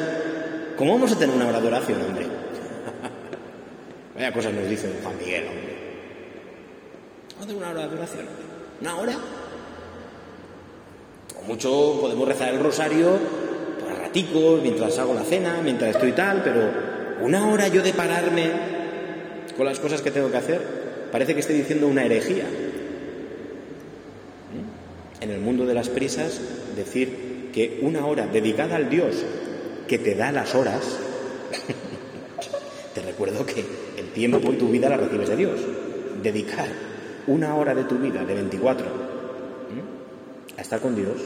¿cómo 0.78 0.94
vamos 0.94 1.12
a 1.14 1.18
tener 1.18 1.36
una 1.36 1.48
hora 1.48 1.60
de 1.60 1.68
oración, 1.68 2.00
hombre? 2.00 2.28
Vaya 4.16 4.32
cosas 4.32 4.54
nos 4.54 4.70
dice 4.70 4.92
Juan 5.02 5.18
Miguel, 5.18 5.48
hombre. 5.48 5.78
Vamos 7.32 7.44
a 7.44 7.48
tener 7.48 7.58
una 7.58 7.72
hora 7.72 7.88
de 7.88 7.96
oración, 7.96 8.28
hombre. 8.28 8.46
¿Una 8.80 8.96
hora? 8.96 9.14
O 11.42 11.48
mucho 11.48 11.98
podemos 12.00 12.28
rezar 12.28 12.54
el 12.54 12.60
rosario 12.60 13.37
mientras 14.64 14.98
hago 15.00 15.14
la 15.14 15.24
cena, 15.24 15.60
mientras 15.64 15.96
estoy 15.96 16.12
tal, 16.12 16.42
pero 16.44 16.72
una 17.22 17.48
hora 17.48 17.68
yo 17.68 17.82
de 17.82 17.94
pararme 17.94 18.52
con 19.56 19.66
las 19.66 19.80
cosas 19.80 20.02
que 20.02 20.12
tengo 20.12 20.32
que 20.32 20.38
hacer, 20.38 20.62
parece 21.12 21.34
que 21.34 21.42
estoy 21.42 21.58
diciendo 21.58 21.88
una 21.88 22.06
herejía. 22.06 22.46
En 25.20 25.32
el 25.32 25.40
mundo 25.40 25.66
de 25.66 25.74
las 25.74 25.90
prisas, 25.90 26.40
decir 26.76 27.50
que 27.54 27.80
una 27.82 28.06
hora 28.06 28.28
dedicada 28.28 28.76
al 28.76 28.90
Dios 28.90 29.16
que 29.88 29.98
te 29.98 30.16
da 30.16 30.32
las 30.32 30.54
horas, 30.54 30.82
te 32.94 33.02
recuerdo 33.02 33.46
que 33.46 33.66
el 33.98 34.10
tiempo 34.14 34.52
y 34.52 34.58
tu 34.58 34.70
vida 34.70 34.90
la 34.90 34.98
recibes 34.98 35.30
de 35.30 35.36
Dios. 35.36 35.60
Dedicar 36.22 36.68
una 37.26 37.56
hora 37.56 37.74
de 37.74 37.84
tu 37.84 37.98
vida, 37.98 38.24
de 38.24 38.34
24, 38.34 38.86
a 40.58 40.62
estar 40.62 40.80
con 40.80 40.96
Dios, 40.96 41.18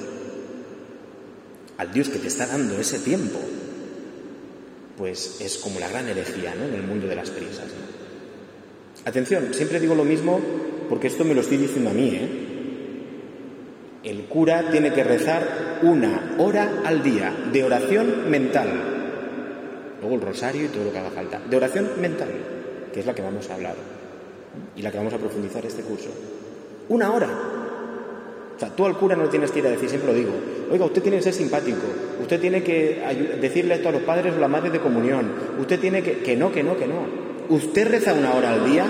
al 1.81 1.91
Dios 1.91 2.09
que 2.09 2.19
te 2.19 2.27
está 2.27 2.45
dando 2.45 2.79
ese 2.79 2.99
tiempo, 2.99 3.39
pues 4.99 5.41
es 5.41 5.57
como 5.57 5.79
la 5.79 5.89
gran 5.89 6.07
herejía 6.07 6.53
¿no? 6.53 6.65
en 6.65 6.75
el 6.75 6.83
mundo 6.83 7.07
de 7.07 7.15
las 7.15 7.31
prisas. 7.31 7.65
Atención, 9.03 9.51
siempre 9.51 9.79
digo 9.79 9.95
lo 9.95 10.03
mismo 10.03 10.39
porque 10.87 11.07
esto 11.07 11.25
me 11.25 11.33
lo 11.33 11.41
estoy 11.41 11.57
diciendo 11.57 11.89
a 11.89 11.93
mí. 11.93 12.09
¿eh? 12.13 12.29
El 14.03 14.25
cura 14.25 14.69
tiene 14.69 14.93
que 14.93 15.03
rezar 15.03 15.79
una 15.81 16.35
hora 16.37 16.83
al 16.85 17.01
día 17.01 17.35
de 17.51 17.63
oración 17.63 18.29
mental. 18.29 18.69
Luego 20.01 20.17
el 20.17 20.21
rosario 20.21 20.65
y 20.65 20.67
todo 20.67 20.83
lo 20.83 20.91
que 20.91 20.99
haga 20.99 21.09
falta. 21.09 21.41
De 21.49 21.57
oración 21.57 21.89
mental, 21.99 22.29
que 22.93 22.99
es 22.99 23.05
la 23.07 23.15
que 23.15 23.23
vamos 23.23 23.49
a 23.49 23.55
hablar 23.55 23.75
y 24.75 24.83
la 24.83 24.91
que 24.91 24.99
vamos 24.99 25.15
a 25.15 25.17
profundizar 25.17 25.65
este 25.65 25.81
curso. 25.81 26.09
Una 26.89 27.11
hora. 27.11 27.29
Sea, 28.61 28.69
tú 28.69 28.85
al 28.85 28.95
cura 28.95 29.15
no 29.15 29.27
tienes 29.27 29.49
que 29.49 29.57
ir 29.57 29.65
a 29.65 29.71
decir, 29.71 29.89
siempre 29.89 30.11
lo 30.11 30.15
digo, 30.15 30.33
oiga, 30.69 30.85
usted 30.85 31.01
tiene 31.01 31.17
que 31.17 31.23
ser 31.23 31.33
simpático, 31.33 31.81
usted 32.21 32.39
tiene 32.39 32.61
que 32.61 33.01
decirle 33.41 33.73
esto 33.73 33.89
a 33.89 33.91
los 33.91 34.03
padres 34.03 34.35
o 34.35 34.39
la 34.39 34.47
madre 34.47 34.69
de 34.69 34.79
comunión, 34.79 35.31
usted 35.59 35.79
tiene 35.79 36.03
que... 36.03 36.19
que 36.19 36.37
no, 36.37 36.51
que 36.51 36.61
no, 36.61 36.77
que 36.77 36.85
no. 36.85 37.07
¿Usted 37.49 37.87
reza 37.87 38.13
una 38.13 38.35
hora 38.35 38.53
al 38.53 38.69
día? 38.69 38.85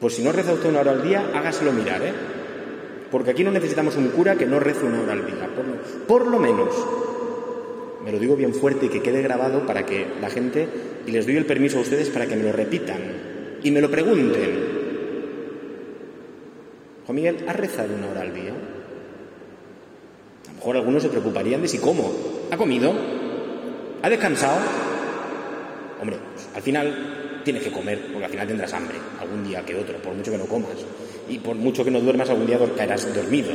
Pues 0.00 0.14
si 0.14 0.24
no 0.24 0.32
reza 0.32 0.54
usted 0.54 0.70
una 0.70 0.80
hora 0.80 0.92
al 0.92 1.02
día, 1.02 1.28
hágaselo 1.34 1.70
mirar, 1.72 2.00
¿eh? 2.00 2.14
Porque 3.10 3.32
aquí 3.32 3.44
no 3.44 3.50
necesitamos 3.50 3.94
un 3.96 4.08
cura 4.08 4.36
que 4.36 4.46
no 4.46 4.58
rece 4.58 4.86
una 4.86 5.02
hora 5.02 5.12
al 5.12 5.26
día, 5.26 5.50
por 5.54 5.66
lo, 5.66 6.06
por 6.06 6.26
lo 6.26 6.38
menos. 6.38 6.68
Me 8.06 8.10
lo 8.10 8.18
digo 8.20 8.36
bien 8.36 8.54
fuerte 8.54 8.86
y 8.86 8.88
que 8.88 9.02
quede 9.02 9.20
grabado 9.20 9.66
para 9.66 9.84
que 9.84 10.06
la 10.18 10.30
gente, 10.30 10.66
y 11.06 11.10
les 11.10 11.26
doy 11.26 11.36
el 11.36 11.44
permiso 11.44 11.76
a 11.76 11.82
ustedes 11.82 12.08
para 12.08 12.24
que 12.24 12.36
me 12.36 12.44
lo 12.44 12.52
repitan 12.52 13.00
y 13.62 13.70
me 13.70 13.82
lo 13.82 13.90
pregunten. 13.90 14.71
Juan 17.06 17.16
Miguel, 17.16 17.44
¿ha 17.48 17.52
rezado 17.52 17.94
una 17.94 18.08
hora 18.08 18.22
al 18.22 18.34
día? 18.34 18.52
A 20.44 20.48
lo 20.48 20.54
mejor 20.54 20.76
algunos 20.76 21.02
se 21.02 21.08
preocuparían 21.08 21.62
de 21.62 21.68
si 21.68 21.78
cómo. 21.78 22.12
¿Ha 22.50 22.56
comido? 22.56 22.92
¿Ha 24.02 24.08
descansado? 24.08 24.58
Hombre, 26.00 26.16
al 26.54 26.62
final 26.62 27.40
tienes 27.44 27.62
que 27.62 27.72
comer, 27.72 28.00
porque 28.12 28.24
al 28.24 28.30
final 28.30 28.46
tendrás 28.46 28.72
hambre, 28.72 28.96
algún 29.20 29.44
día 29.44 29.64
que 29.64 29.74
otro, 29.74 29.98
por 29.98 30.14
mucho 30.14 30.30
que 30.30 30.38
no 30.38 30.46
comas. 30.46 30.76
Y 31.28 31.38
por 31.38 31.56
mucho 31.56 31.84
que 31.84 31.90
no 31.90 32.00
duermas, 32.00 32.30
algún 32.30 32.46
día 32.46 32.58
caerás 32.76 33.12
dormido. 33.14 33.50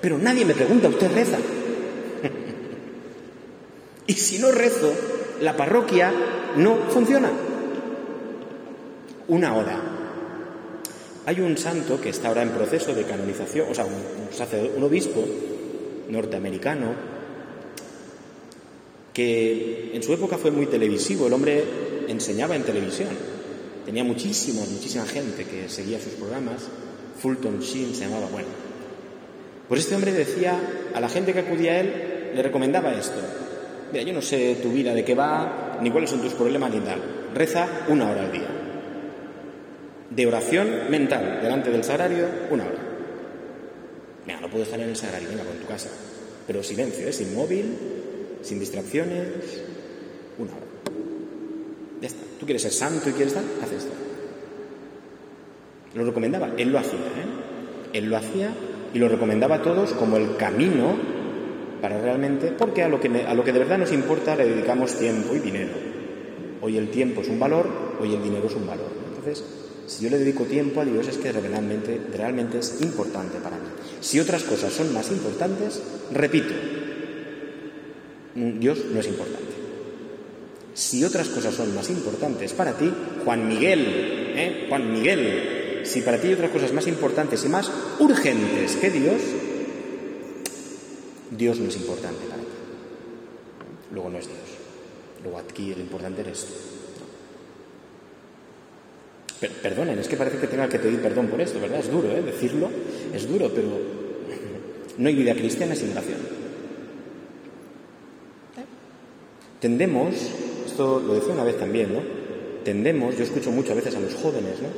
Pero 0.00 0.18
nadie 0.18 0.44
me 0.44 0.54
pregunta, 0.54 0.88
¿usted 0.88 1.12
reza? 1.12 1.38
y 4.06 4.12
si 4.14 4.38
no 4.38 4.52
rezo, 4.52 4.92
la 5.40 5.56
parroquia 5.56 6.12
no 6.56 6.76
funciona. 6.88 7.30
Una 9.28 9.54
hora. 9.54 9.87
Hay 11.28 11.42
un 11.42 11.58
santo 11.58 12.00
que 12.00 12.08
está 12.08 12.28
ahora 12.28 12.40
en 12.40 12.48
proceso 12.48 12.94
de 12.94 13.02
canonización, 13.04 13.66
o 13.70 13.74
sea, 13.74 13.84
un, 13.84 14.78
un 14.78 14.82
obispo 14.82 15.22
norteamericano, 16.08 16.94
que 19.12 19.90
en 19.92 20.02
su 20.02 20.14
época 20.14 20.38
fue 20.38 20.50
muy 20.50 20.64
televisivo, 20.64 21.26
el 21.26 21.34
hombre 21.34 21.62
enseñaba 22.08 22.56
en 22.56 22.62
televisión, 22.62 23.10
tenía 23.84 24.04
muchísimo, 24.04 24.64
muchísima 24.70 25.04
gente 25.04 25.44
que 25.44 25.68
seguía 25.68 26.00
sus 26.00 26.14
programas, 26.14 26.66
Fulton 27.20 27.60
Sheen 27.60 27.94
se 27.94 28.06
llamaba, 28.06 28.28
bueno. 28.32 28.48
Pues 29.68 29.80
este 29.80 29.96
hombre 29.96 30.14
decía 30.14 30.58
a 30.94 30.98
la 30.98 31.10
gente 31.10 31.34
que 31.34 31.40
acudía 31.40 31.72
a 31.72 31.80
él, 31.80 32.32
le 32.36 32.42
recomendaba 32.42 32.94
esto, 32.94 33.20
mira, 33.92 34.02
yo 34.02 34.14
no 34.14 34.22
sé 34.22 34.56
tu 34.62 34.70
vida 34.70 34.94
de 34.94 35.04
qué 35.04 35.14
va, 35.14 35.78
ni 35.82 35.90
cuáles 35.90 36.08
son 36.08 36.22
tus 36.22 36.32
problemas 36.32 36.72
ni 36.72 36.80
tal, 36.80 37.02
reza 37.34 37.84
una 37.88 38.10
hora 38.10 38.22
al 38.22 38.32
día, 38.32 38.57
de 40.10 40.26
oración 40.26 40.90
mental 40.90 41.40
delante 41.42 41.70
del 41.70 41.84
sagrario, 41.84 42.26
una 42.50 42.64
hora. 42.64 42.78
Mira, 44.26 44.40
no 44.40 44.48
puedo 44.48 44.64
estar 44.64 44.80
en 44.80 44.88
el 44.88 44.96
sagrario, 44.96 45.28
venga, 45.28 45.44
con 45.44 45.56
tu 45.56 45.66
casa, 45.66 45.90
pero 46.46 46.62
silencio, 46.62 47.08
¿eh? 47.08 47.12
sin 47.12 47.34
móvil, 47.34 47.76
sin 48.42 48.58
distracciones, 48.60 49.62
una 50.38 50.52
hora. 50.52 50.66
Ya 52.00 52.08
está. 52.08 52.22
¿Tú 52.38 52.46
quieres 52.46 52.62
ser 52.62 52.72
santo 52.72 53.08
y 53.08 53.12
quieres 53.12 53.34
estar? 53.34 53.44
Haz 53.62 53.72
esto. 53.72 53.92
Lo 55.94 56.04
recomendaba, 56.04 56.52
él 56.56 56.70
lo 56.70 56.78
hacía, 56.78 57.00
¿eh? 57.00 57.94
Él 57.94 58.10
lo 58.10 58.16
hacía 58.16 58.50
y 58.92 58.98
lo 58.98 59.08
recomendaba 59.08 59.56
a 59.56 59.62
todos 59.62 59.92
como 59.94 60.16
el 60.16 60.36
camino 60.36 60.96
para 61.80 62.00
realmente, 62.00 62.52
porque 62.56 62.82
a 62.82 62.88
lo, 62.88 63.00
que, 63.00 63.08
a 63.08 63.34
lo 63.34 63.44
que 63.44 63.52
de 63.52 63.58
verdad 63.58 63.78
nos 63.78 63.92
importa 63.92 64.36
le 64.36 64.46
dedicamos 64.46 64.98
tiempo 64.98 65.34
y 65.34 65.38
dinero. 65.38 65.72
Hoy 66.60 66.76
el 66.76 66.90
tiempo 66.90 67.20
es 67.20 67.28
un 67.28 67.38
valor, 67.38 67.68
hoy 68.00 68.14
el 68.14 68.22
dinero 68.22 68.46
es 68.46 68.54
un 68.54 68.66
valor. 68.66 68.90
Entonces, 69.08 69.44
si 69.88 70.04
yo 70.04 70.10
le 70.10 70.18
dedico 70.18 70.44
tiempo 70.44 70.82
a 70.82 70.84
Dios 70.84 71.08
es 71.08 71.16
que 71.16 71.32
realmente, 71.32 71.98
realmente 72.14 72.58
es 72.58 72.76
importante 72.82 73.38
para 73.38 73.56
mí. 73.56 73.68
Si 74.00 74.20
otras 74.20 74.44
cosas 74.44 74.72
son 74.72 74.92
más 74.92 75.10
importantes, 75.10 75.80
repito, 76.12 76.52
Dios 78.34 78.78
no 78.92 79.00
es 79.00 79.06
importante. 79.08 79.48
Si 80.74 81.02
otras 81.02 81.28
cosas 81.28 81.54
son 81.54 81.74
más 81.74 81.88
importantes 81.88 82.52
para 82.52 82.74
ti, 82.74 82.92
Juan 83.24 83.48
Miguel, 83.48 84.34
¿eh? 84.36 84.66
Juan 84.68 84.92
Miguel, 84.92 85.80
si 85.84 86.02
para 86.02 86.20
ti 86.20 86.28
hay 86.28 86.34
otras 86.34 86.50
cosas 86.50 86.72
más 86.72 86.86
importantes 86.86 87.42
y 87.44 87.48
más 87.48 87.70
urgentes 87.98 88.76
que 88.76 88.90
Dios, 88.90 89.22
Dios 91.30 91.58
no 91.58 91.68
es 91.68 91.76
importante 91.76 92.26
para 92.26 92.42
ti. 92.42 92.48
Luego 93.92 94.10
no 94.10 94.18
es 94.18 94.26
Dios. 94.26 94.38
Luego 95.24 95.38
aquí 95.38 95.74
lo 95.74 95.80
importante 95.80 96.20
eres. 96.20 96.46
Perdonen, 99.46 99.98
es 99.98 100.08
que 100.08 100.16
parece 100.16 100.38
que 100.38 100.48
tenga 100.48 100.68
que 100.68 100.78
pedir 100.78 101.00
perdón 101.00 101.28
por 101.28 101.40
esto, 101.40 101.60
¿verdad? 101.60 101.80
Es 101.80 101.90
duro, 101.90 102.10
¿eh? 102.10 102.22
Decirlo 102.22 102.68
es 103.14 103.28
duro, 103.28 103.50
pero 103.54 103.68
no 104.98 105.08
hay 105.08 105.14
vida 105.14 105.34
cristiana 105.34 105.74
sin 105.74 105.92
oración. 105.92 106.18
Tendemos, 109.60 110.14
esto 110.66 111.00
lo 111.00 111.14
decía 111.14 111.32
una 111.32 111.44
vez 111.44 111.58
también, 111.58 111.92
¿no? 111.92 112.00
Tendemos, 112.64 113.16
yo 113.16 113.24
escucho 113.24 113.50
mucho 113.50 113.72
a 113.72 113.76
veces 113.76 113.94
a 113.96 114.00
los 114.00 114.14
jóvenes, 114.14 114.60
¿no? 114.60 114.68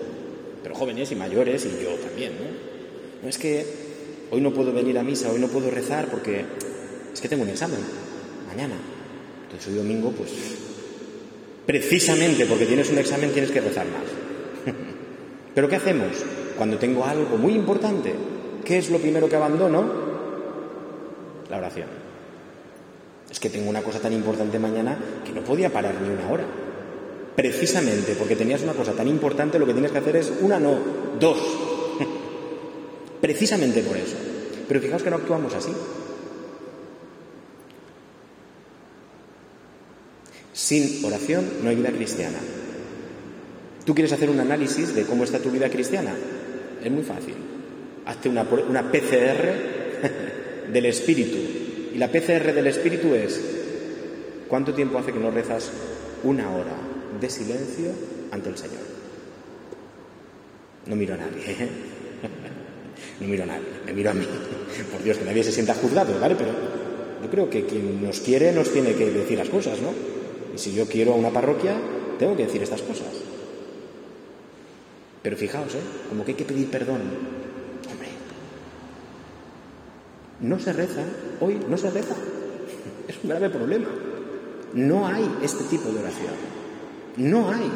Pero 0.63 0.75
jóvenes 0.75 1.11
y 1.13 1.17
mayores 1.17 1.67
y 1.67 1.83
yo 1.83 1.91
también, 1.97 2.33
¿no? 2.33 3.23
No 3.23 3.29
es 3.29 3.37
que 3.37 3.67
hoy 4.31 4.41
no 4.41 4.53
puedo 4.53 4.73
venir 4.73 4.99
a 4.99 5.03
misa, 5.03 5.31
hoy 5.31 5.41
no 5.41 5.49
puedo 5.49 5.71
rezar 5.71 6.07
porque 6.07 6.45
es 7.13 7.21
que 7.21 7.29
tengo 7.29 7.43
un 7.43 7.51
examen 7.51 7.81
mañana. 8.49 8.77
Entonces 9.45 9.69
hoy 9.69 9.79
domingo, 9.79 10.13
pues 10.13 10.31
precisamente 11.67 12.47
porque 12.47 12.67
tienes 12.67 12.91
un 12.91 12.99
examen 12.99 13.33
tienes 13.33 13.51
que 13.51 13.61
rezar 13.61 13.87
más. 13.87 14.30
Pero 15.55 15.69
¿qué 15.69 15.77
hacemos? 15.77 16.25
Cuando 16.57 16.79
tengo 16.79 17.05
algo 17.05 17.37
muy 17.37 17.55
importante, 17.55 18.15
¿qué 18.65 18.79
es 18.79 18.91
lo 18.91 18.99
primero 18.99 19.29
que 19.29 19.37
abandono? 19.37 19.85
La 21.49 21.59
oración. 21.59 21.89
Es 23.31 23.41
que 23.41 23.51
tengo 23.51 23.71
una 23.71 23.83
cosa 23.83 24.01
tan 24.01 24.13
importante 24.13 24.59
mañana 24.59 24.99
que 25.25 25.33
no 25.33 25.43
podía 25.43 25.73
parar 25.73 25.95
ni 26.01 26.09
una 26.09 26.29
hora. 26.31 26.45
Precisamente 27.35 28.15
porque 28.19 28.37
tenías 28.37 28.63
una 28.63 28.75
cosa 28.75 28.93
tan 28.93 29.09
importante, 29.09 29.59
lo 29.59 29.67
que 29.67 29.73
tienes 29.73 29.93
que 29.93 29.99
hacer 29.99 30.17
es 30.17 30.33
una, 30.41 30.59
no, 30.59 30.79
dos. 31.19 31.39
Precisamente 33.21 33.83
por 33.83 33.97
eso. 33.97 34.17
Pero 34.69 34.81
fijaos 34.81 35.03
que 35.03 35.11
no 35.11 35.17
actuamos 35.17 35.55
así. 35.55 35.73
Sin 40.53 41.05
oración 41.05 41.49
no 41.63 41.71
hay 41.71 41.77
vida 41.77 41.91
cristiana. 41.91 42.39
¿Tú 43.85 43.95
quieres 43.95 44.13
hacer 44.13 44.31
un 44.31 44.41
análisis 44.41 44.95
de 44.95 45.05
cómo 45.05 45.25
está 45.25 45.39
tu 45.39 45.51
vida 45.51 45.71
cristiana? 45.71 46.13
Es 46.83 46.91
muy 46.91 47.03
fácil. 47.03 47.35
Hazte 48.07 48.29
una, 48.29 48.43
una 48.43 48.91
PCR 48.91 50.73
del 50.73 50.87
espíritu. 50.87 51.39
Y 51.95 51.99
la 51.99 52.09
PCR 52.09 52.53
del 52.53 52.67
espíritu 52.67 53.15
es, 53.15 53.41
¿cuánto 54.49 54.75
tiempo 54.75 54.99
hace 54.99 55.13
que 55.13 55.19
no 55.19 55.31
rezas 55.31 55.71
una 56.23 56.51
hora 56.51 56.77
de 57.21 57.31
silencio 57.31 57.91
ante 58.31 58.51
el 58.51 58.57
Señor? 58.57 58.83
No 60.87 60.97
miro 60.97 61.15
a 61.15 61.19
nadie. 61.19 61.43
¿eh? 61.47 61.69
No 63.19 63.29
miro 63.29 63.45
a 63.45 63.47
nadie, 63.47 63.67
me 63.87 63.93
miro 63.93 64.11
a 64.11 64.15
mí. 64.15 64.27
Por 64.91 65.03
Dios, 65.03 65.17
que 65.19 65.25
nadie 65.25 65.43
se 65.43 65.53
sienta 65.53 65.75
juzgado, 65.75 66.19
¿vale? 66.21 66.35
Pero 66.37 66.51
yo 67.23 67.31
creo 67.31 67.51
que 67.51 67.65
quien 67.65 68.03
nos 68.03 68.21
quiere 68.21 68.53
nos 68.53 68.73
tiene 68.73 68.95
que 68.95 69.11
decir 69.11 69.39
las 69.39 69.49
cosas, 69.49 69.81
¿no? 69.81 69.93
Y 70.55 70.59
si 70.59 70.75
yo 70.75 70.87
quiero 70.87 71.13
a 71.13 71.17
una 71.17 71.31
parroquia, 71.31 71.77
tengo 72.19 72.37
que 72.37 72.45
decir 72.45 72.63
estas 72.63 72.83
cosas. 72.83 73.09
Pero 75.23 75.37
fijaos, 75.37 75.75
¿eh? 75.75 75.83
Como 76.09 76.25
que 76.25 76.33
hay 76.33 76.37
que 76.37 76.45
pedir 76.45 76.71
perdón. 76.71 77.03
Hombre, 77.91 78.09
no 80.41 80.59
se 80.59 80.73
reza, 80.73 81.05
hoy 81.41 81.61
no 81.69 81.77
se 81.77 81.91
reza. 81.91 82.15
Es 83.09 83.17
un 83.23 83.31
grave 83.31 83.51
problema. 83.51 83.89
No 84.73 85.07
hay 85.07 85.29
este 85.43 85.65
tipo 85.65 85.91
de 85.91 85.99
oración. 85.99 86.35
No 87.17 87.51
hay. 87.51 87.71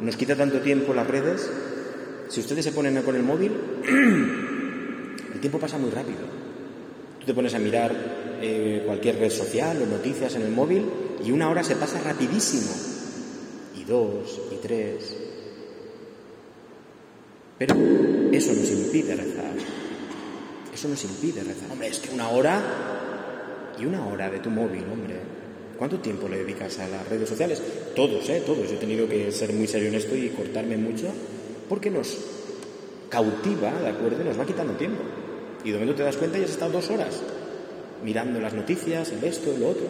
Nos 0.00 0.16
quita 0.16 0.34
tanto 0.34 0.60
tiempo 0.60 0.92
las 0.92 1.06
redes. 1.06 1.48
Si 2.28 2.40
ustedes 2.40 2.64
se 2.64 2.72
ponen 2.72 3.00
con 3.02 3.14
el 3.14 3.22
móvil, 3.22 3.52
el 5.34 5.40
tiempo 5.40 5.60
pasa 5.60 5.78
muy 5.78 5.90
rápido. 5.90 6.20
Tú 7.20 7.26
te 7.26 7.34
pones 7.34 7.54
a 7.54 7.60
mirar 7.60 7.94
eh, 8.42 8.82
cualquier 8.84 9.18
red 9.20 9.30
social 9.30 9.80
o 9.80 9.86
noticias 9.86 10.34
en 10.34 10.42
el 10.42 10.50
móvil 10.50 10.84
y 11.24 11.30
una 11.30 11.48
hora 11.48 11.62
se 11.62 11.76
pasa 11.76 12.00
rapidísimo. 12.00 12.72
Y 13.76 13.84
dos, 13.84 14.40
y 14.50 14.56
tres. 14.56 15.16
Pero 17.64 17.76
eso 18.32 18.52
nos 18.54 18.68
impide 18.72 19.14
rezar. 19.14 19.52
Eso 20.74 20.88
nos 20.88 21.04
impide 21.04 21.44
rezar. 21.44 21.70
Hombre, 21.70 21.86
es 21.86 22.00
que 22.00 22.12
una 22.12 22.28
hora 22.30 22.60
y 23.78 23.84
una 23.84 24.04
hora 24.04 24.28
de 24.28 24.40
tu 24.40 24.50
móvil, 24.50 24.82
hombre. 24.92 25.14
¿Cuánto 25.78 26.00
tiempo 26.00 26.28
le 26.28 26.38
dedicas 26.38 26.80
a 26.80 26.88
las 26.88 27.08
redes 27.08 27.28
sociales? 27.28 27.62
Todos, 27.94 28.28
¿eh? 28.30 28.42
Todos. 28.44 28.68
He 28.72 28.78
tenido 28.78 29.08
que 29.08 29.30
ser 29.30 29.52
muy 29.52 29.68
serio 29.68 29.90
en 29.90 29.94
esto 29.94 30.16
y 30.16 30.30
cortarme 30.30 30.76
mucho 30.76 31.06
porque 31.68 31.88
nos 31.88 32.18
cautiva, 33.08 33.72
¿de 33.80 33.90
acuerdo? 33.90 34.24
Nos 34.24 34.40
va 34.40 34.44
quitando 34.44 34.72
tiempo. 34.72 35.00
Y 35.64 35.70
de 35.70 35.74
momento 35.74 35.94
te 35.94 36.02
das 36.02 36.16
cuenta 36.16 36.38
y 36.38 36.42
has 36.42 36.50
estado 36.50 36.72
dos 36.72 36.90
horas 36.90 37.22
mirando 38.02 38.40
las 38.40 38.54
noticias, 38.54 39.12
el 39.12 39.22
esto, 39.22 39.52
el 39.52 39.60
lo 39.60 39.68
otro. 39.68 39.86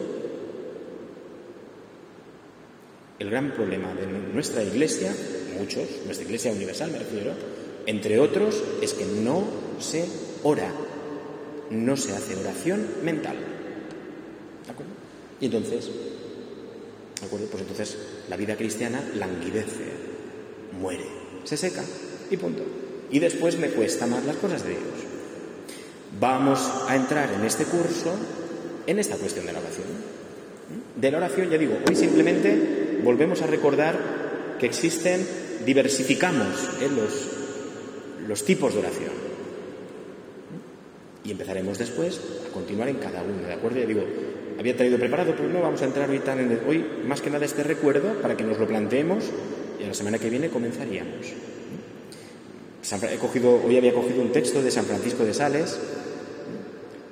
El 3.19 3.29
gran 3.29 3.51
problema 3.51 3.93
de 3.93 4.07
nuestra 4.33 4.63
iglesia, 4.63 5.13
muchos, 5.59 5.87
nuestra 6.05 6.25
iglesia 6.25 6.51
universal 6.51 6.91
me 6.91 6.99
refiero, 6.99 7.33
entre 7.85 8.19
otros, 8.19 8.63
es 8.81 8.93
que 8.93 9.05
no 9.05 9.43
se 9.79 10.05
ora, 10.43 10.71
no 11.69 11.95
se 11.95 12.13
hace 12.13 12.35
oración 12.35 12.87
mental. 13.03 13.35
¿De 14.65 14.71
acuerdo? 14.71 14.93
Y 15.39 15.45
entonces, 15.45 15.89
¿de 17.19 17.25
acuerdo? 17.25 17.47
Pues 17.47 17.61
entonces 17.61 17.97
la 18.29 18.37
vida 18.37 18.55
cristiana 18.55 19.03
languidece, 19.15 19.83
muere, 20.79 21.05
se 21.43 21.57
seca 21.57 21.83
y 22.31 22.37
punto. 22.37 22.63
Y 23.11 23.19
después 23.19 23.57
me 23.57 23.69
cuesta 23.69 24.07
más 24.07 24.25
las 24.25 24.37
cosas 24.37 24.63
de 24.63 24.69
Dios. 24.69 24.81
Vamos 26.19 26.59
a 26.87 26.95
entrar 26.95 27.31
en 27.33 27.43
este 27.45 27.65
curso 27.65 28.15
en 28.87 28.99
esta 28.99 29.17
cuestión 29.17 29.45
de 29.45 29.53
la 29.53 29.59
oración. 29.59 29.87
De 30.95 31.11
la 31.11 31.17
oración, 31.17 31.49
ya 31.49 31.57
digo, 31.57 31.77
hoy 31.87 31.95
simplemente 31.95 32.82
volvemos 33.03 33.41
a 33.41 33.47
recordar 33.47 33.95
que 34.59 34.65
existen, 34.65 35.25
diversificamos 35.65 36.69
¿eh? 36.81 36.89
los, 36.95 38.27
los 38.27 38.43
tipos 38.43 38.73
de 38.73 38.79
oración. 38.79 39.11
Y 41.25 41.31
empezaremos 41.31 41.77
después 41.77 42.19
a 42.49 42.53
continuar 42.53 42.89
en 42.89 42.97
cada 42.97 43.23
uno, 43.23 43.47
¿de 43.47 43.53
acuerdo? 43.53 43.79
Ya 43.79 43.85
digo, 43.85 44.03
había 44.59 44.75
traído 44.75 44.97
preparado, 44.97 45.33
pero 45.35 45.49
no 45.49 45.61
vamos 45.61 45.81
a 45.81 45.85
entrar 45.85 46.09
hoy 46.09 46.19
tan 46.19 46.39
en 46.39 46.59
hoy 46.67 46.85
más 47.07 47.21
que 47.21 47.29
nada 47.29 47.45
este 47.45 47.63
recuerdo 47.63 48.21
para 48.21 48.35
que 48.35 48.43
nos 48.43 48.59
lo 48.59 48.67
planteemos 48.67 49.23
y 49.79 49.85
la 49.85 49.93
semana 49.93 50.19
que 50.19 50.29
viene 50.29 50.49
comenzaríamos. 50.49 51.33
He 53.09 53.17
cogido, 53.17 53.61
hoy 53.63 53.77
había 53.77 53.93
cogido 53.93 54.21
un 54.21 54.31
texto 54.31 54.61
de 54.61 54.69
San 54.69 54.85
Francisco 54.85 55.23
de 55.23 55.33
Sales 55.33 55.79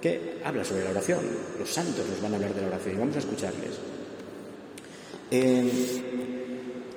que 0.01 0.39
habla 0.43 0.65
sobre 0.65 0.83
la 0.83 0.91
oración. 0.91 1.19
Los 1.57 1.69
santos 1.69 2.05
nos 2.07 2.21
van 2.21 2.33
a 2.33 2.35
hablar 2.35 2.53
de 2.53 2.61
la 2.61 2.67
oración 2.67 2.95
y 2.95 2.99
vamos 2.99 3.15
a 3.15 3.19
escucharles. 3.19 3.79
Eh, 5.33 5.71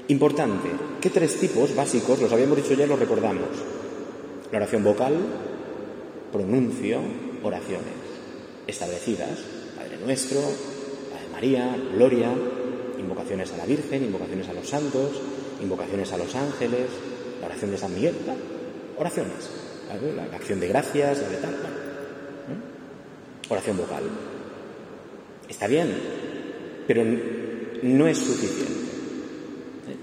importante, 0.09 0.69
¿qué 1.01 1.09
tres 1.09 1.37
tipos 1.39 1.73
básicos, 1.77 2.21
los 2.21 2.33
habíamos 2.33 2.57
dicho 2.57 2.75
ya, 2.75 2.85
los 2.85 2.99
recordamos? 2.99 3.47
La 4.51 4.59
oración 4.59 4.83
vocal, 4.83 5.15
pronuncio, 6.33 6.99
oraciones 7.45 7.95
establecidas, 8.67 9.39
Padre 9.77 9.99
Nuestro, 10.05 10.41
Padre 10.41 11.29
María, 11.33 11.77
Gloria, 11.95 12.33
invocaciones 12.99 13.53
a 13.53 13.59
la 13.59 13.67
Virgen, 13.67 14.03
invocaciones 14.03 14.49
a 14.49 14.53
los 14.53 14.69
santos, 14.69 15.13
invocaciones 15.63 16.13
a 16.13 16.19
los 16.19 16.35
ángeles, 16.35 16.89
la 17.41 17.47
oración 17.47 17.71
de 17.71 17.79
San 17.79 17.95
Miguel, 17.95 18.17
oraciones, 18.99 19.49
la, 20.17 20.37
acción 20.37 20.59
de 20.59 20.67
gracias, 20.67 21.21
la 21.21 21.29
de 21.29 21.37
tal, 21.37 21.55
oración 23.49 23.77
vocal. 23.77 24.03
Está 25.49 25.69
bien, 25.69 25.95
pero 26.89 27.05
no 27.83 28.07
es 28.07 28.19
suficiente. 28.19 28.85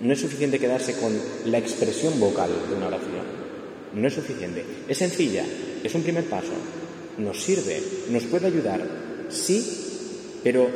No 0.01 0.13
es 0.13 0.19
suficiente 0.19 0.59
quedarse 0.59 0.95
con 0.95 1.11
la 1.45 1.57
expresión 1.57 2.19
vocal 2.19 2.49
de 2.69 2.75
una 2.75 2.87
oración. 2.87 3.25
No 3.93 4.07
es 4.07 4.13
suficiente. 4.13 4.63
Es 4.87 4.97
sencilla, 4.97 5.43
es 5.83 5.93
un 5.95 6.03
primer 6.03 6.25
paso. 6.25 6.53
Nos 7.17 7.41
sirve, 7.41 7.81
nos 8.09 8.23
puede 8.23 8.47
ayudar, 8.47 8.81
sí, 9.29 9.63
pero 10.43 10.69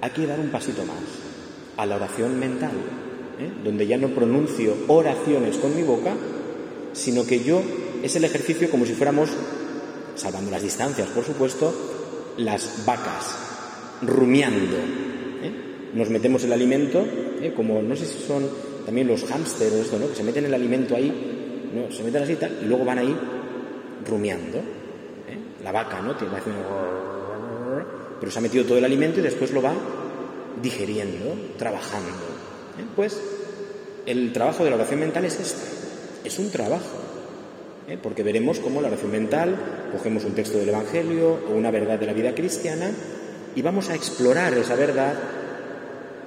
hay 0.00 0.10
que 0.10 0.26
dar 0.26 0.38
un 0.38 0.50
pasito 0.50 0.84
más 0.84 0.98
a 1.76 1.86
la 1.86 1.96
oración 1.96 2.38
mental, 2.38 2.72
¿eh? 3.40 3.50
donde 3.64 3.86
ya 3.86 3.96
no 3.96 4.08
pronuncio 4.08 4.76
oraciones 4.88 5.56
con 5.56 5.74
mi 5.74 5.82
boca, 5.82 6.14
sino 6.92 7.26
que 7.26 7.42
yo 7.42 7.62
es 8.02 8.14
el 8.16 8.24
ejercicio 8.24 8.70
como 8.70 8.86
si 8.86 8.92
fuéramos 8.92 9.30
salvando 10.14 10.50
las 10.50 10.62
distancias, 10.62 11.08
por 11.08 11.24
supuesto, 11.24 11.74
las 12.36 12.84
vacas, 12.84 13.36
rumiando. 14.02 14.76
Nos 15.94 16.10
metemos 16.10 16.42
el 16.44 16.52
alimento, 16.52 17.04
¿eh? 17.40 17.52
como 17.54 17.80
no 17.80 17.94
sé 17.94 18.06
si 18.06 18.18
son 18.18 18.48
también 18.84 19.06
los 19.06 19.24
hámsters 19.24 19.72
o 19.72 19.80
esto, 19.80 19.98
¿no? 19.98 20.08
que 20.08 20.16
se 20.16 20.24
meten 20.24 20.44
el 20.44 20.54
alimento 20.54 20.96
ahí, 20.96 21.70
¿no? 21.74 21.94
se 21.94 22.02
meten 22.02 22.22
así 22.22 22.32
y 22.32 22.36
tal, 22.36 22.58
y 22.62 22.66
luego 22.66 22.84
van 22.84 22.98
ahí 22.98 23.16
rumiando. 24.06 24.58
¿eh? 24.58 25.38
La 25.62 25.72
vaca, 25.72 26.00
¿no? 26.00 26.16
Tiene, 26.16 26.34
pero 28.20 28.32
se 28.32 28.38
ha 28.38 28.42
metido 28.42 28.64
todo 28.64 28.78
el 28.78 28.84
alimento 28.84 29.20
y 29.20 29.22
después 29.22 29.52
lo 29.52 29.62
va 29.62 29.72
digeriendo, 30.62 31.36
trabajando. 31.58 32.10
¿eh? 32.78 32.84
Pues 32.96 33.20
el 34.06 34.32
trabajo 34.32 34.64
de 34.64 34.70
la 34.70 34.76
oración 34.76 35.00
mental 35.00 35.24
es 35.24 35.38
este, 35.38 35.62
es 36.24 36.38
un 36.38 36.50
trabajo. 36.50 37.00
Porque 38.02 38.22
veremos 38.22 38.60
cómo 38.60 38.80
la 38.80 38.88
oración 38.88 39.12
mental, 39.12 39.56
cogemos 39.92 40.24
un 40.24 40.32
texto 40.32 40.56
del 40.56 40.70
Evangelio 40.70 41.38
o 41.50 41.52
una 41.52 41.70
verdad 41.70 41.98
de 41.98 42.06
la 42.06 42.14
vida 42.14 42.34
cristiana 42.34 42.90
y 43.54 43.60
vamos 43.60 43.90
a 43.90 43.94
explorar 43.94 44.54
esa 44.54 44.74
verdad, 44.74 45.14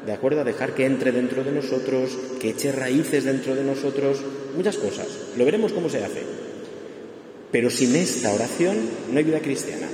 ¿de 0.07 0.13
acuerdo? 0.13 0.39
A 0.39 0.45
dejar 0.45 0.73
que 0.73 0.85
entre 0.85 1.11
dentro 1.11 1.43
de 1.43 1.51
nosotros, 1.51 2.17
que 2.39 2.51
eche 2.51 2.71
raíces 2.71 3.25
dentro 3.25 3.55
de 3.55 3.63
nosotros, 3.65 4.19
muchas 4.55 4.77
cosas. 4.77 5.05
Lo 5.35 5.43
veremos 5.43 5.73
cómo 5.73 5.89
se 5.89 6.01
hace. 6.01 6.21
Pero 7.51 7.69
sin 7.69 7.93
esta 7.93 8.33
oración 8.33 8.77
no 9.11 9.17
hay 9.17 9.25
vida 9.25 9.41
cristiana. 9.41 9.87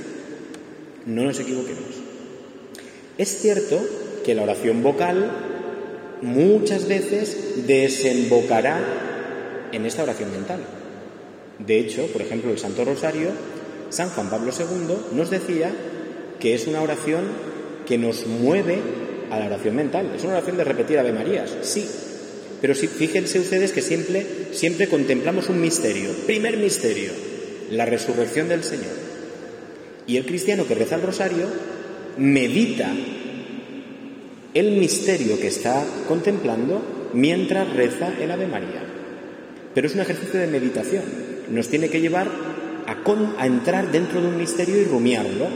No 1.08 1.24
nos 1.24 1.40
equivoquemos. 1.40 1.90
Es 3.18 3.40
cierto 3.40 3.82
que 4.24 4.36
la 4.36 4.44
oración 4.44 4.84
vocal 4.84 5.32
muchas 6.22 6.88
veces 6.88 7.66
desembocará 7.66 8.82
en 9.72 9.86
esta 9.88 10.04
oración 10.04 10.32
mental. 10.32 10.60
De 11.58 11.80
hecho, 11.80 12.06
por 12.14 12.22
ejemplo, 12.22 12.52
el 12.52 12.60
Santo 12.60 12.86
Rosario, 12.86 13.30
San 13.90 14.10
Juan 14.10 14.30
Pablo 14.30 14.52
II 14.58 15.16
nos 15.16 15.32
decía 15.32 15.72
que 16.40 16.54
es 16.54 16.68
una 16.68 16.84
oración 16.84 17.24
que 17.88 17.98
nos 17.98 18.28
mueve 18.28 19.03
a 19.30 19.40
la 19.40 19.46
oración 19.48 19.76
mental. 19.76 20.12
Es 20.16 20.24
una 20.24 20.34
oración 20.34 20.58
de 20.58 20.64
repetir 20.64 21.00
Ave 21.00 21.14
Marías, 21.14 21.56
sí. 21.62 21.86
Pero 22.62 22.76
fíjense 22.76 23.40
ustedes 23.40 23.74
que 23.74 23.82
siempre, 23.82 24.26
siempre 24.54 24.88
contemplamos 24.88 25.50
un 25.50 25.60
misterio. 25.60 26.12
Primer 26.26 26.56
misterio, 26.56 27.12
la 27.72 27.86
resurrección 27.86 28.48
del 28.48 28.64
Señor. 28.64 28.94
Y 30.08 30.16
el 30.16 30.26
cristiano 30.26 30.66
que 30.66 30.76
reza 30.76 30.96
el 30.96 31.02
rosario 31.02 31.48
medita 32.18 32.90
el 34.54 34.72
misterio 34.78 35.40
que 35.40 35.48
está 35.48 35.84
contemplando 36.08 37.10
mientras 37.14 37.74
reza 37.74 38.14
el 38.22 38.32
Ave 38.32 38.48
María. 38.48 38.82
Pero 39.74 39.88
es 39.88 39.96
un 39.96 40.02
ejercicio 40.02 40.40
de 40.40 40.48
meditación. 40.48 41.04
Nos 41.50 41.68
tiene 41.68 41.90
que 41.90 42.00
llevar 42.00 42.30
a, 42.88 43.42
a 43.42 43.46
entrar 43.46 43.92
dentro 43.92 44.22
de 44.22 44.28
un 44.28 44.38
misterio 44.38 44.78
y 44.78 44.86
rumiarlo. 44.86 45.48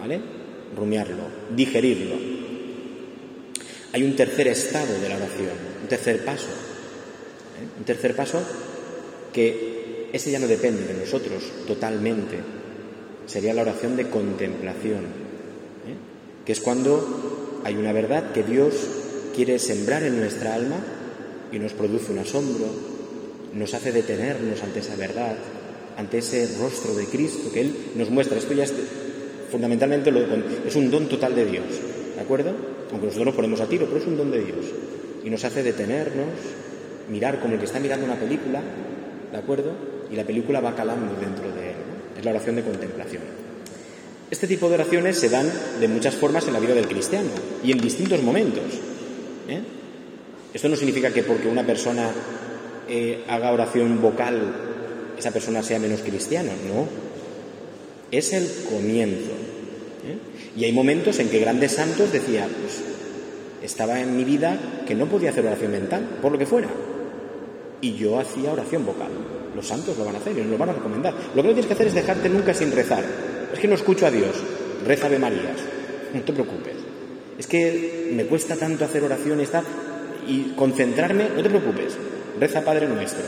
¿Vale? 0.00 0.20
Rumiarlo, 0.76 1.24
digerirlo. 1.54 2.33
Hay 3.94 4.02
un 4.02 4.16
tercer 4.16 4.48
estado 4.48 4.92
de 4.98 5.08
la 5.08 5.14
oración, 5.14 5.54
un 5.80 5.88
tercer 5.88 6.24
paso. 6.24 6.48
¿eh? 6.48 7.78
Un 7.78 7.84
tercer 7.84 8.16
paso 8.16 8.42
que 9.32 10.10
ese 10.12 10.32
ya 10.32 10.40
no 10.40 10.48
depende 10.48 10.82
de 10.82 10.94
nosotros 10.94 11.44
totalmente. 11.64 12.38
Sería 13.26 13.54
la 13.54 13.62
oración 13.62 13.96
de 13.96 14.10
contemplación, 14.10 15.04
¿eh? 15.86 15.94
que 16.44 16.50
es 16.50 16.60
cuando 16.60 17.60
hay 17.62 17.76
una 17.76 17.92
verdad 17.92 18.32
que 18.32 18.42
Dios 18.42 18.74
quiere 19.32 19.60
sembrar 19.60 20.02
en 20.02 20.18
nuestra 20.18 20.56
alma 20.56 20.78
y 21.52 21.60
nos 21.60 21.72
produce 21.72 22.10
un 22.10 22.18
asombro, 22.18 22.66
nos 23.52 23.74
hace 23.74 23.92
detenernos 23.92 24.60
ante 24.64 24.80
esa 24.80 24.96
verdad, 24.96 25.36
ante 25.96 26.18
ese 26.18 26.48
rostro 26.58 26.96
de 26.96 27.04
Cristo 27.04 27.52
que 27.52 27.60
Él 27.60 27.76
nos 27.94 28.10
muestra. 28.10 28.38
Esto 28.38 28.54
ya 28.54 28.64
es 28.64 28.74
fundamentalmente 29.52 30.10
lo, 30.10 30.18
es 30.66 30.74
un 30.74 30.90
don 30.90 31.08
total 31.08 31.36
de 31.36 31.46
Dios, 31.46 31.66
¿de 32.16 32.20
acuerdo? 32.20 32.73
Aunque 32.90 33.06
nosotros 33.06 33.26
nos 33.26 33.34
ponemos 33.34 33.60
a 33.60 33.66
tiro, 33.66 33.86
pero 33.86 33.98
es 33.98 34.06
un 34.06 34.16
don 34.16 34.30
de 34.30 34.44
Dios. 34.44 34.66
Y 35.24 35.30
nos 35.30 35.44
hace 35.44 35.62
detenernos, 35.62 36.28
mirar 37.08 37.40
como 37.40 37.54
el 37.54 37.58
que 37.58 37.66
está 37.66 37.80
mirando 37.80 38.06
una 38.06 38.16
película, 38.16 38.60
¿de 39.32 39.38
acuerdo? 39.38 39.72
Y 40.10 40.16
la 40.16 40.24
película 40.24 40.60
va 40.60 40.74
calando 40.74 41.14
dentro 41.20 41.50
de 41.52 41.70
él. 41.70 41.76
Es 42.18 42.24
la 42.24 42.30
oración 42.30 42.56
de 42.56 42.62
contemplación. 42.62 43.22
Este 44.30 44.46
tipo 44.46 44.68
de 44.68 44.74
oraciones 44.74 45.18
se 45.18 45.28
dan 45.28 45.50
de 45.80 45.88
muchas 45.88 46.14
formas 46.14 46.46
en 46.46 46.54
la 46.54 46.60
vida 46.60 46.74
del 46.74 46.88
cristiano 46.88 47.28
y 47.62 47.72
en 47.72 47.78
distintos 47.78 48.22
momentos. 48.22 48.64
¿eh? 49.48 49.60
Esto 50.52 50.68
no 50.68 50.76
significa 50.76 51.12
que 51.12 51.22
porque 51.22 51.48
una 51.48 51.64
persona 51.64 52.10
eh, 52.88 53.24
haga 53.28 53.52
oración 53.52 54.00
vocal, 54.00 54.54
esa 55.18 55.30
persona 55.30 55.62
sea 55.62 55.78
menos 55.78 56.00
cristiana, 56.00 56.52
no. 56.66 56.88
Es 58.10 58.32
el 58.32 58.48
comienzo. 58.70 59.32
¿Eh? 60.04 60.18
Y 60.56 60.64
hay 60.64 60.72
momentos 60.72 61.18
en 61.18 61.28
que 61.28 61.38
grandes 61.38 61.72
santos 61.72 62.12
decían, 62.12 62.48
pues 62.60 62.82
estaba 63.62 64.00
en 64.00 64.16
mi 64.16 64.24
vida 64.24 64.58
que 64.86 64.94
no 64.94 65.06
podía 65.06 65.30
hacer 65.30 65.46
oración 65.46 65.72
mental, 65.72 66.18
por 66.20 66.32
lo 66.32 66.38
que 66.38 66.46
fuera. 66.46 66.68
Y 67.80 67.94
yo 67.94 68.18
hacía 68.18 68.52
oración 68.52 68.84
vocal. 68.84 69.10
Los 69.54 69.66
santos 69.66 69.96
lo 69.96 70.04
van 70.04 70.16
a 70.16 70.18
hacer 70.18 70.36
y 70.36 70.40
nos 70.40 70.50
lo 70.50 70.58
van 70.58 70.70
a 70.70 70.72
recomendar. 70.74 71.14
Lo 71.34 71.42
que 71.42 71.48
no 71.48 71.54
tienes 71.54 71.66
que 71.66 71.72
hacer 71.74 71.86
es 71.86 71.94
dejarte 71.94 72.28
nunca 72.28 72.52
sin 72.54 72.72
rezar. 72.72 73.04
Es 73.52 73.58
que 73.58 73.68
no 73.68 73.74
escucho 73.74 74.06
a 74.06 74.10
Dios. 74.10 74.36
Reza 74.86 75.08
de 75.08 75.18
Marías. 75.18 75.60
No 76.12 76.20
te 76.22 76.32
preocupes. 76.32 76.74
Es 77.38 77.46
que 77.46 78.10
me 78.12 78.26
cuesta 78.26 78.56
tanto 78.56 78.84
hacer 78.84 79.02
oración 79.02 79.40
y, 79.40 80.32
y 80.32 80.54
concentrarme. 80.56 81.28
No 81.34 81.42
te 81.42 81.48
preocupes. 81.50 81.96
Reza 82.38 82.64
Padre 82.64 82.88
Nuestro. 82.88 83.24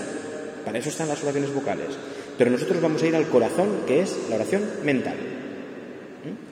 Para 0.65 0.79
eso 0.79 0.89
están 0.89 1.09
las 1.09 1.23
oraciones 1.23 1.55
vocales. 1.55 1.89
Pero 2.37 2.51
nosotros 2.51 2.83
vamos 2.83 3.03
a 3.03 3.07
ir 3.07 3.17
al 3.17 3.29
corazón, 3.29 3.69
que 3.87 4.01
es 4.01 4.17
la 4.29 4.37
oración 4.37 4.63
mental. 4.85 5.36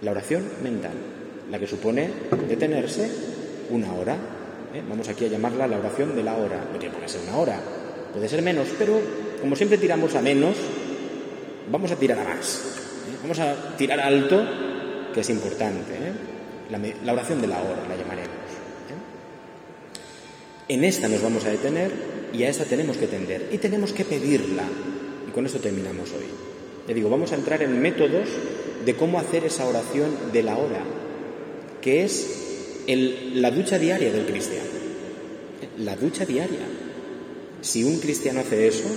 La 0.03 0.11
oración 0.11 0.45
mental. 0.63 0.93
La 1.51 1.59
que 1.59 1.67
supone 1.67 2.11
detenerse 2.49 3.11
una 3.71 3.93
hora. 3.93 4.15
¿eh? 4.75 4.83
Vamos 4.89 5.09
aquí 5.09 5.27
a 5.27 5.29
llamarla 5.29 5.67
la 5.67 5.79
oración 5.79 6.15
de 6.15 6.23
la 6.23 6.37
hora. 6.37 6.69
No 6.73 6.79
tiene 6.79 6.95
por 6.95 7.03
qué 7.03 7.09
ser 7.09 7.23
una 7.23 7.39
hora. 7.39 7.61
Puede 8.13 8.29
ser 8.29 8.43
menos, 8.43 8.69
pero 8.79 9.01
como 9.41 9.57
siempre 9.57 9.79
tiramos 9.79 10.15
a 10.15 10.23
menos, 10.23 10.57
vamos 11.71 11.91
a 11.91 11.97
tirar 11.97 12.19
a 12.19 12.25
más. 12.25 12.57
¿eh? 13.11 13.17
Vamos 13.23 13.39
a 13.39 13.77
tirar 13.77 14.01
alto, 14.01 14.43
que 15.13 15.21
es 15.21 15.31
importante. 15.31 15.93
¿eh? 15.93 16.13
La, 17.05 17.13
oración 17.13 17.41
de 17.41 17.49
la 17.49 17.59
hora 17.61 17.83
la 17.89 17.97
llamaremos. 17.97 18.35
En 20.67 20.83
esta 20.83 21.09
nos 21.09 21.21
vamos 21.21 21.45
a 21.45 21.51
detener 21.51 21.91
y 22.33 22.43
a 22.43 22.49
esta 22.49 22.65
tenemos 22.65 22.97
que 22.97 23.07
tender 23.07 23.49
y 23.53 23.59
tenemos 23.59 23.93
que 23.93 24.05
pedirla. 24.05 24.65
Y 25.29 25.31
con 25.31 25.45
esto 25.45 25.59
terminamos 25.59 26.11
hoy. 26.13 26.25
Le 26.89 26.95
digo, 26.95 27.11
vamos 27.11 27.33
a 27.33 27.35
entrar 27.35 27.63
en 27.63 27.81
métodos 27.81 28.29
de 28.85 28.95
cómo 28.95 29.19
hacer 29.19 29.45
esa 29.45 29.67
oración 29.67 30.11
de 30.33 30.43
la 30.43 30.57
hora, 30.57 30.83
que 31.81 32.05
es 32.05 32.85
la 32.87 33.51
ducha 33.51 33.79
diaria 33.79 34.13
del 34.13 34.27
cristiano. 34.27 34.69
La 35.79 35.97
ducha 35.97 36.25
diaria. 36.25 36.67
Si 37.61 37.83
un 37.83 37.99
cristiano 37.99 38.41
hace 38.41 38.69
eso, 38.69 38.89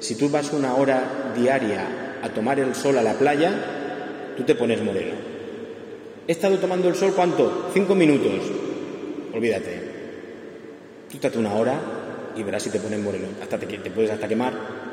si 0.00 0.14
tú 0.14 0.28
vas 0.30 0.52
una 0.52 0.74
hora 0.74 1.32
diaria 1.36 2.18
a 2.22 2.30
tomar 2.30 2.58
el 2.58 2.74
sol 2.74 2.96
a 2.98 3.02
la 3.02 3.14
playa, 3.14 3.52
tú 4.36 4.44
te 4.44 4.54
pones 4.54 4.82
moreno. 4.82 5.14
He 6.26 6.32
estado 6.32 6.58
tomando 6.58 6.88
el 6.88 6.94
sol, 6.94 7.12
¿cuánto? 7.14 7.70
Cinco 7.72 7.94
minutos. 7.94 8.50
Olvídate. 9.32 9.96
Tú 11.20 11.38
una 11.38 11.54
hora 11.54 11.80
y 12.36 12.42
verás 12.42 12.62
si 12.62 12.70
te 12.70 12.78
pones 12.78 13.00
moreno. 13.00 13.28
Hasta 13.42 13.58
te, 13.58 13.66
te 13.66 13.90
puedes 13.90 14.10
hasta 14.10 14.28
quemar. 14.28 14.52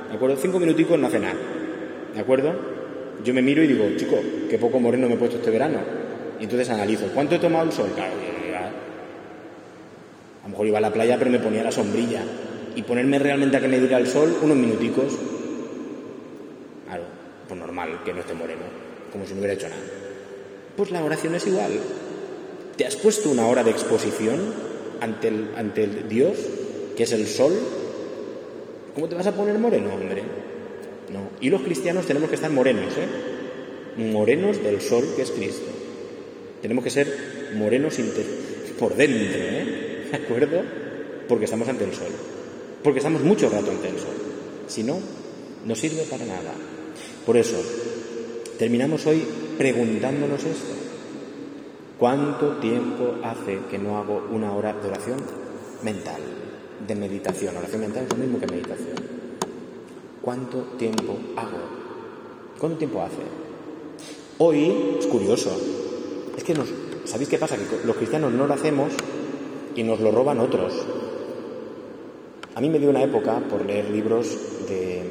¿De 0.09 0.15
acuerdo? 0.15 0.37
Cinco 0.37 0.59
minuticos 0.59 0.97
no 0.97 1.07
hace 1.07 1.19
nada. 1.19 1.35
¿De 2.13 2.19
acuerdo? 2.19 2.72
Yo 3.23 3.33
me 3.33 3.41
miro 3.41 3.63
y 3.63 3.67
digo, 3.67 3.86
chico, 3.97 4.17
qué 4.49 4.57
poco 4.57 4.79
moreno 4.79 5.07
me 5.07 5.15
he 5.15 5.17
puesto 5.17 5.38
este 5.38 5.49
verano. 5.49 5.79
Y 6.39 6.43
entonces 6.43 6.69
analizo, 6.69 7.07
¿cuánto 7.13 7.36
he 7.36 7.39
tomado 7.39 7.65
el 7.65 7.71
sol? 7.71 7.89
Claro, 7.95 8.13
a 10.43 10.47
lo 10.47 10.51
mejor 10.51 10.67
iba 10.67 10.77
a 10.77 10.81
la 10.81 10.91
playa, 10.91 11.17
pero 11.17 11.31
me 11.31 11.39
ponía 11.39 11.63
la 11.63 11.71
sombrilla 11.71 12.21
y 12.75 12.81
ponerme 12.81 13.17
realmente 13.17 13.55
a 13.55 13.62
que 13.62 13.69
me 13.69 13.79
diera 13.79 13.97
el 13.97 14.07
sol 14.07 14.36
unos 14.41 14.57
minuticos, 14.57 15.17
claro, 16.86 17.03
pues 17.47 17.57
normal 17.57 18.01
que 18.03 18.13
no 18.13 18.19
esté 18.19 18.33
moreno, 18.33 18.63
como 19.12 19.25
si 19.25 19.33
no 19.33 19.39
hubiera 19.39 19.53
hecho 19.53 19.69
nada. 19.69 19.81
Pues 20.75 20.91
la 20.91 21.03
oración 21.03 21.36
es 21.36 21.47
igual. 21.47 21.71
¿Te 22.75 22.86
has 22.86 22.97
puesto 22.97 23.29
una 23.29 23.47
hora 23.47 23.63
de 23.63 23.71
exposición 23.71 24.53
ante 24.99 25.29
el, 25.29 25.49
ante 25.55 25.86
el 25.86 26.09
Dios, 26.09 26.38
que 26.97 27.03
es 27.03 27.12
el 27.13 27.25
sol? 27.25 27.53
¿Cómo 28.95 29.07
te 29.07 29.15
vas 29.15 29.27
a 29.27 29.31
poner 29.31 29.57
moreno, 29.59 29.93
hombre? 29.93 30.23
No. 31.11 31.29
Y 31.41 31.49
los 31.49 31.61
cristianos 31.61 32.05
tenemos 32.05 32.29
que 32.29 32.35
estar 32.35 32.51
morenos, 32.51 32.93
¿eh? 32.97 34.01
Morenos 34.01 34.63
del 34.63 34.81
sol 34.81 35.05
que 35.15 35.23
es 35.23 35.31
Cristo. 35.31 35.69
Tenemos 36.61 36.83
que 36.83 36.89
ser 36.89 37.51
morenos 37.55 37.97
por 38.79 38.95
dentro, 38.95 39.39
¿eh? 39.39 40.07
¿De 40.11 40.17
acuerdo? 40.17 40.61
Porque 41.27 41.45
estamos 41.45 41.67
ante 41.67 41.83
el 41.83 41.93
sol 41.93 42.11
porque 42.83 42.99
estamos 42.99 43.23
mucho 43.23 43.49
rato 43.49 43.71
ante 43.71 43.87
el 43.87 43.97
sol. 43.97 44.13
Si 44.67 44.83
no, 44.83 44.99
no 45.65 45.75
sirve 45.75 46.03
para 46.03 46.25
nada. 46.25 46.51
Por 47.25 47.37
eso, 47.37 47.57
terminamos 48.59 49.05
hoy 49.07 49.25
preguntándonos 49.57 50.43
esto. 50.43 50.73
¿Cuánto 51.97 52.57
tiempo 52.57 53.15
hace 53.23 53.59
que 53.71 53.77
no 53.77 53.97
hago 53.97 54.27
una 54.31 54.53
hora 54.53 54.73
de 54.73 54.89
oración 54.89 55.17
mental, 55.83 56.21
de 56.85 56.95
meditación? 56.95 57.55
Oración 57.55 57.81
mental 57.81 58.03
es 58.03 58.09
lo 58.09 58.17
mismo 58.17 58.39
que 58.39 58.47
meditación. 58.47 59.12
¿Cuánto 60.23 60.59
tiempo 60.77 61.17
hago? 61.36 61.57
¿Cuánto 62.57 62.77
tiempo 62.77 63.01
hace? 63.01 63.23
Hoy 64.38 64.95
es 64.97 65.05
curioso. 65.07 65.51
Es 66.38 66.45
que 66.45 66.53
nos, 66.53 66.69
¿sabéis 67.03 67.27
qué 67.27 67.38
pasa? 67.38 67.57
Que 67.57 67.86
los 67.86 67.97
cristianos 67.97 68.31
no 68.31 68.47
lo 68.47 68.53
hacemos 68.53 68.93
y 69.75 69.83
nos 69.83 69.99
lo 69.99 70.12
roban 70.12 70.39
otros. 70.39 70.73
A 72.55 72.62
mí 72.62 72.69
me 72.69 72.79
dio 72.79 72.89
una 72.89 73.03
época 73.03 73.41
por 73.49 73.65
leer 73.65 73.89
libros 73.89 74.38
de 74.69 75.03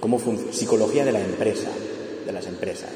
cómo 0.00 0.18
psicología 0.52 1.04
de 1.04 1.12
la 1.12 1.20
empresa, 1.20 1.68
de 2.24 2.32
las 2.32 2.46
empresas. 2.46 2.94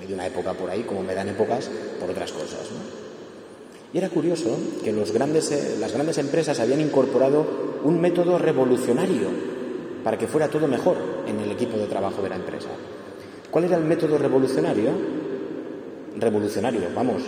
Me 0.00 0.06
dio 0.06 0.14
una 0.14 0.26
época 0.26 0.54
por 0.54 0.70
ahí, 0.70 0.84
como 0.84 1.02
me 1.02 1.14
dan 1.14 1.28
épocas 1.28 1.70
por 2.00 2.08
otras 2.08 2.32
cosas. 2.32 2.70
Y 3.92 3.98
era 3.98 4.08
curioso 4.08 4.56
que 4.82 4.92
los 4.92 5.12
grandes, 5.12 5.52
eh, 5.52 5.76
las 5.78 5.92
grandes 5.92 6.16
empresas 6.16 6.58
habían 6.58 6.80
incorporado 6.80 7.44
un 7.84 8.00
método 8.00 8.38
revolucionario 8.38 9.55
para 10.06 10.16
que 10.16 10.28
fuera 10.28 10.46
todo 10.46 10.68
mejor 10.68 10.96
en 11.26 11.40
el 11.40 11.50
equipo 11.50 11.76
de 11.76 11.88
trabajo 11.88 12.22
de 12.22 12.28
la 12.28 12.36
empresa. 12.36 12.68
¿Cuál 13.50 13.64
era 13.64 13.76
el 13.76 13.82
método 13.82 14.16
revolucionario? 14.16 14.92
Revolucionario, 16.16 16.82
vamos. 16.94 17.24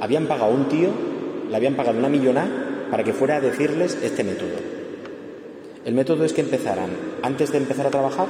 Habían 0.00 0.26
pagado 0.26 0.50
a 0.50 0.54
un 0.54 0.66
tío, 0.66 0.88
le 1.50 1.54
habían 1.54 1.76
pagado 1.76 1.98
una 1.98 2.08
millona 2.08 2.86
para 2.90 3.04
que 3.04 3.12
fuera 3.12 3.36
a 3.36 3.40
decirles 3.42 3.98
este 4.02 4.24
método. 4.24 4.56
El 5.84 5.92
método 5.92 6.24
es 6.24 6.32
que 6.32 6.40
empezaran, 6.40 6.88
antes 7.22 7.52
de 7.52 7.58
empezar 7.58 7.86
a 7.86 7.90
trabajar, 7.90 8.28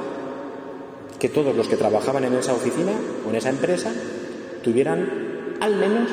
que 1.17 1.29
todos 1.29 1.55
los 1.55 1.69
que 1.69 1.77
trabajaban 1.77 2.25
en 2.25 2.33
esa 2.33 2.51
oficina 2.51 2.91
o 3.25 3.29
en 3.29 3.37
esa 3.37 3.51
empresa 3.51 3.89
tuvieran 4.61 5.55
al 5.61 5.77
menos 5.77 6.09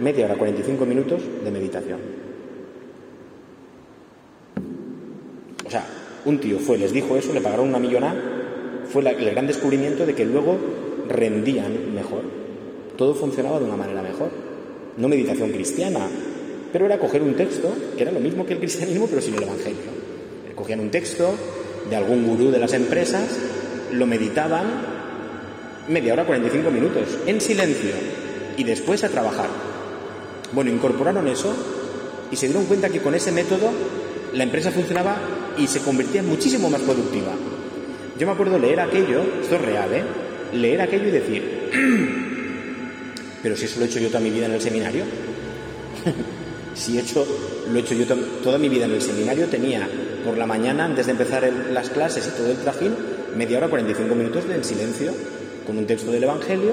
media 0.00 0.24
hora, 0.24 0.36
45 0.36 0.86
minutos 0.86 1.20
de 1.44 1.50
meditación. 1.50 2.00
O 5.66 5.70
sea, 5.70 5.84
un 6.26 6.38
tío 6.40 6.58
fue, 6.58 6.76
les 6.76 6.92
dijo 6.92 7.16
eso, 7.16 7.32
le 7.32 7.40
pagaron 7.40 7.68
una 7.68 7.78
millonada, 7.78 8.20
fue 8.92 9.02
el 9.08 9.30
gran 9.30 9.46
descubrimiento 9.46 10.04
de 10.04 10.14
que 10.14 10.24
luego 10.24 10.58
rendían 11.08 11.94
mejor. 11.94 12.22
Todo 12.96 13.14
funcionaba 13.14 13.58
de 13.58 13.64
una 13.64 13.76
manera 13.76 14.02
mejor. 14.02 14.30
No 14.96 15.08
meditación 15.08 15.50
cristiana, 15.52 16.00
pero 16.72 16.86
era 16.86 16.98
coger 16.98 17.22
un 17.22 17.34
texto, 17.34 17.72
que 17.96 18.02
era 18.02 18.12
lo 18.12 18.20
mismo 18.20 18.44
que 18.44 18.54
el 18.54 18.58
cristianismo, 18.58 19.06
pero 19.06 19.22
sin 19.22 19.34
el 19.34 19.42
Evangelio. 19.42 20.06
Cogían 20.54 20.80
un 20.80 20.90
texto 20.90 21.34
de 21.88 21.96
algún 21.96 22.26
gurú 22.26 22.50
de 22.50 22.58
las 22.58 22.72
empresas, 22.72 23.38
lo 23.92 24.06
meditaban 24.06 24.64
media 25.88 26.14
hora, 26.14 26.24
45 26.24 26.70
minutos, 26.70 27.18
en 27.26 27.40
silencio, 27.40 27.92
y 28.56 28.64
después 28.64 29.04
a 29.04 29.08
trabajar. 29.08 29.48
Bueno, 30.52 30.70
incorporaron 30.70 31.28
eso 31.28 31.54
y 32.30 32.36
se 32.36 32.46
dieron 32.46 32.64
cuenta 32.64 32.88
que 32.88 33.00
con 33.00 33.14
ese 33.14 33.30
método 33.30 33.70
la 34.32 34.42
empresa 34.42 34.70
funcionaba 34.70 35.16
y 35.58 35.66
se 35.66 35.80
convertía 35.80 36.22
muchísimo 36.22 36.70
más 36.70 36.80
productiva. 36.80 37.32
Yo 38.18 38.26
me 38.26 38.32
acuerdo 38.32 38.58
leer 38.58 38.80
aquello, 38.80 39.22
esto 39.42 39.56
es 39.56 39.60
real, 39.60 39.92
¿eh? 39.92 40.02
Leer 40.52 40.80
aquello 40.80 41.08
y 41.08 41.10
decir, 41.10 41.70
pero 43.42 43.56
si 43.56 43.66
eso 43.66 43.78
lo 43.78 43.84
he 43.84 43.88
hecho 43.88 43.98
yo 43.98 44.08
toda 44.08 44.20
mi 44.20 44.30
vida 44.30 44.46
en 44.46 44.52
el 44.52 44.60
seminario. 44.60 45.04
si 46.74 46.96
he 46.96 47.00
hecho, 47.00 47.26
lo 47.70 47.78
he 47.78 47.80
hecho 47.80 47.94
yo 47.94 48.06
toda 48.42 48.58
mi 48.58 48.68
vida 48.68 48.86
en 48.86 48.92
el 48.92 49.02
seminario, 49.02 49.46
tenía 49.46 49.88
por 50.24 50.38
la 50.38 50.46
mañana, 50.46 50.84
antes 50.84 51.06
de 51.06 51.12
empezar 51.12 51.50
las 51.72 51.90
clases 51.90 52.26
y 52.26 52.36
todo 52.36 52.50
el 52.50 52.56
trajín, 52.56 52.94
media 53.36 53.58
hora, 53.58 53.68
45 53.68 54.14
minutos 54.14 54.44
en 54.50 54.64
silencio, 54.64 55.12
con 55.66 55.78
un 55.78 55.86
texto 55.86 56.10
del 56.10 56.24
Evangelio. 56.24 56.72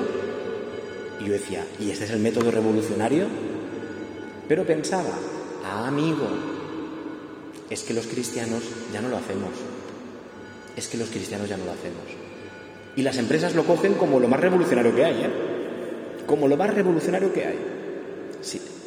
Y 1.20 1.26
yo 1.26 1.34
decía, 1.34 1.66
¿y 1.80 1.92
este 1.92 2.06
es 2.06 2.12
el 2.12 2.20
método 2.20 2.52
revolucionario? 2.52 3.28
Pero 4.48 4.66
pensaba, 4.66 5.14
ah, 5.66 5.88
amigo, 5.88 6.28
es 7.74 7.82
que 7.82 7.94
los 7.94 8.06
cristianos 8.06 8.62
ya 8.94 9.02
no 9.02 9.10
lo 9.10 9.18
hacemos. 9.18 9.50
Es 10.76 10.88
que 10.88 10.98
los 10.98 11.10
cristianos 11.10 11.50
ya 11.50 11.58
no 11.58 11.66
lo 11.66 11.72
hacemos. 11.72 12.04
Y 12.96 13.02
las 13.02 13.18
empresas 13.18 13.56
lo 13.56 13.64
cogen 13.64 13.96
como 13.96 14.20
lo 14.20 14.28
más 14.28 14.40
revolucionario 14.40 14.96
que 14.96 15.04
hay, 15.04 15.24
¿eh? 15.24 15.30
Como 16.28 16.48
lo 16.48 16.56
más 16.56 16.72
revolucionario 16.72 17.34
que 17.34 17.46
hay. 17.46 17.58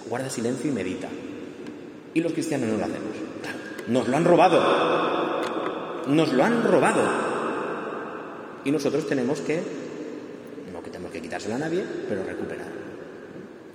Guarda 0.09 0.31
silencio 0.31 0.71
y 0.71 0.73
medita. 0.73 1.09
Y 2.15 2.21
los 2.21 2.33
cristianos 2.33 2.69
no 2.69 2.77
lo 2.77 2.85
hacemos. 2.85 3.17
nos 3.89 4.07
lo 4.09 4.17
han 4.17 4.25
robado. 4.25 6.07
Nos 6.07 6.33
lo 6.33 6.45
han 6.45 6.63
robado. 6.63 7.03
Y 8.65 8.71
nosotros 8.71 9.09
tenemos 9.09 9.41
que, 9.41 9.61
no 10.73 10.81
que 10.83 10.91
tenemos 10.91 11.11
que 11.11 11.21
quitárselo 11.21 11.57
a 11.57 11.59
nadie, 11.59 11.85
pero 12.09 12.23
recuperar 12.23 12.87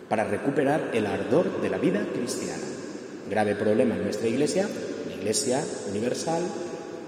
para 0.08 0.26
recuperar 0.26 0.90
el 0.94 1.06
ardor 1.06 1.62
de 1.62 1.70
la 1.70 1.78
vida 1.78 2.06
cristiana. 2.14 2.81
Grave 3.32 3.56
problema 3.56 3.96
en 3.96 4.04
nuestra 4.04 4.28
iglesia, 4.28 4.68
la 5.08 5.16
iglesia 5.16 5.64
universal, 5.90 6.44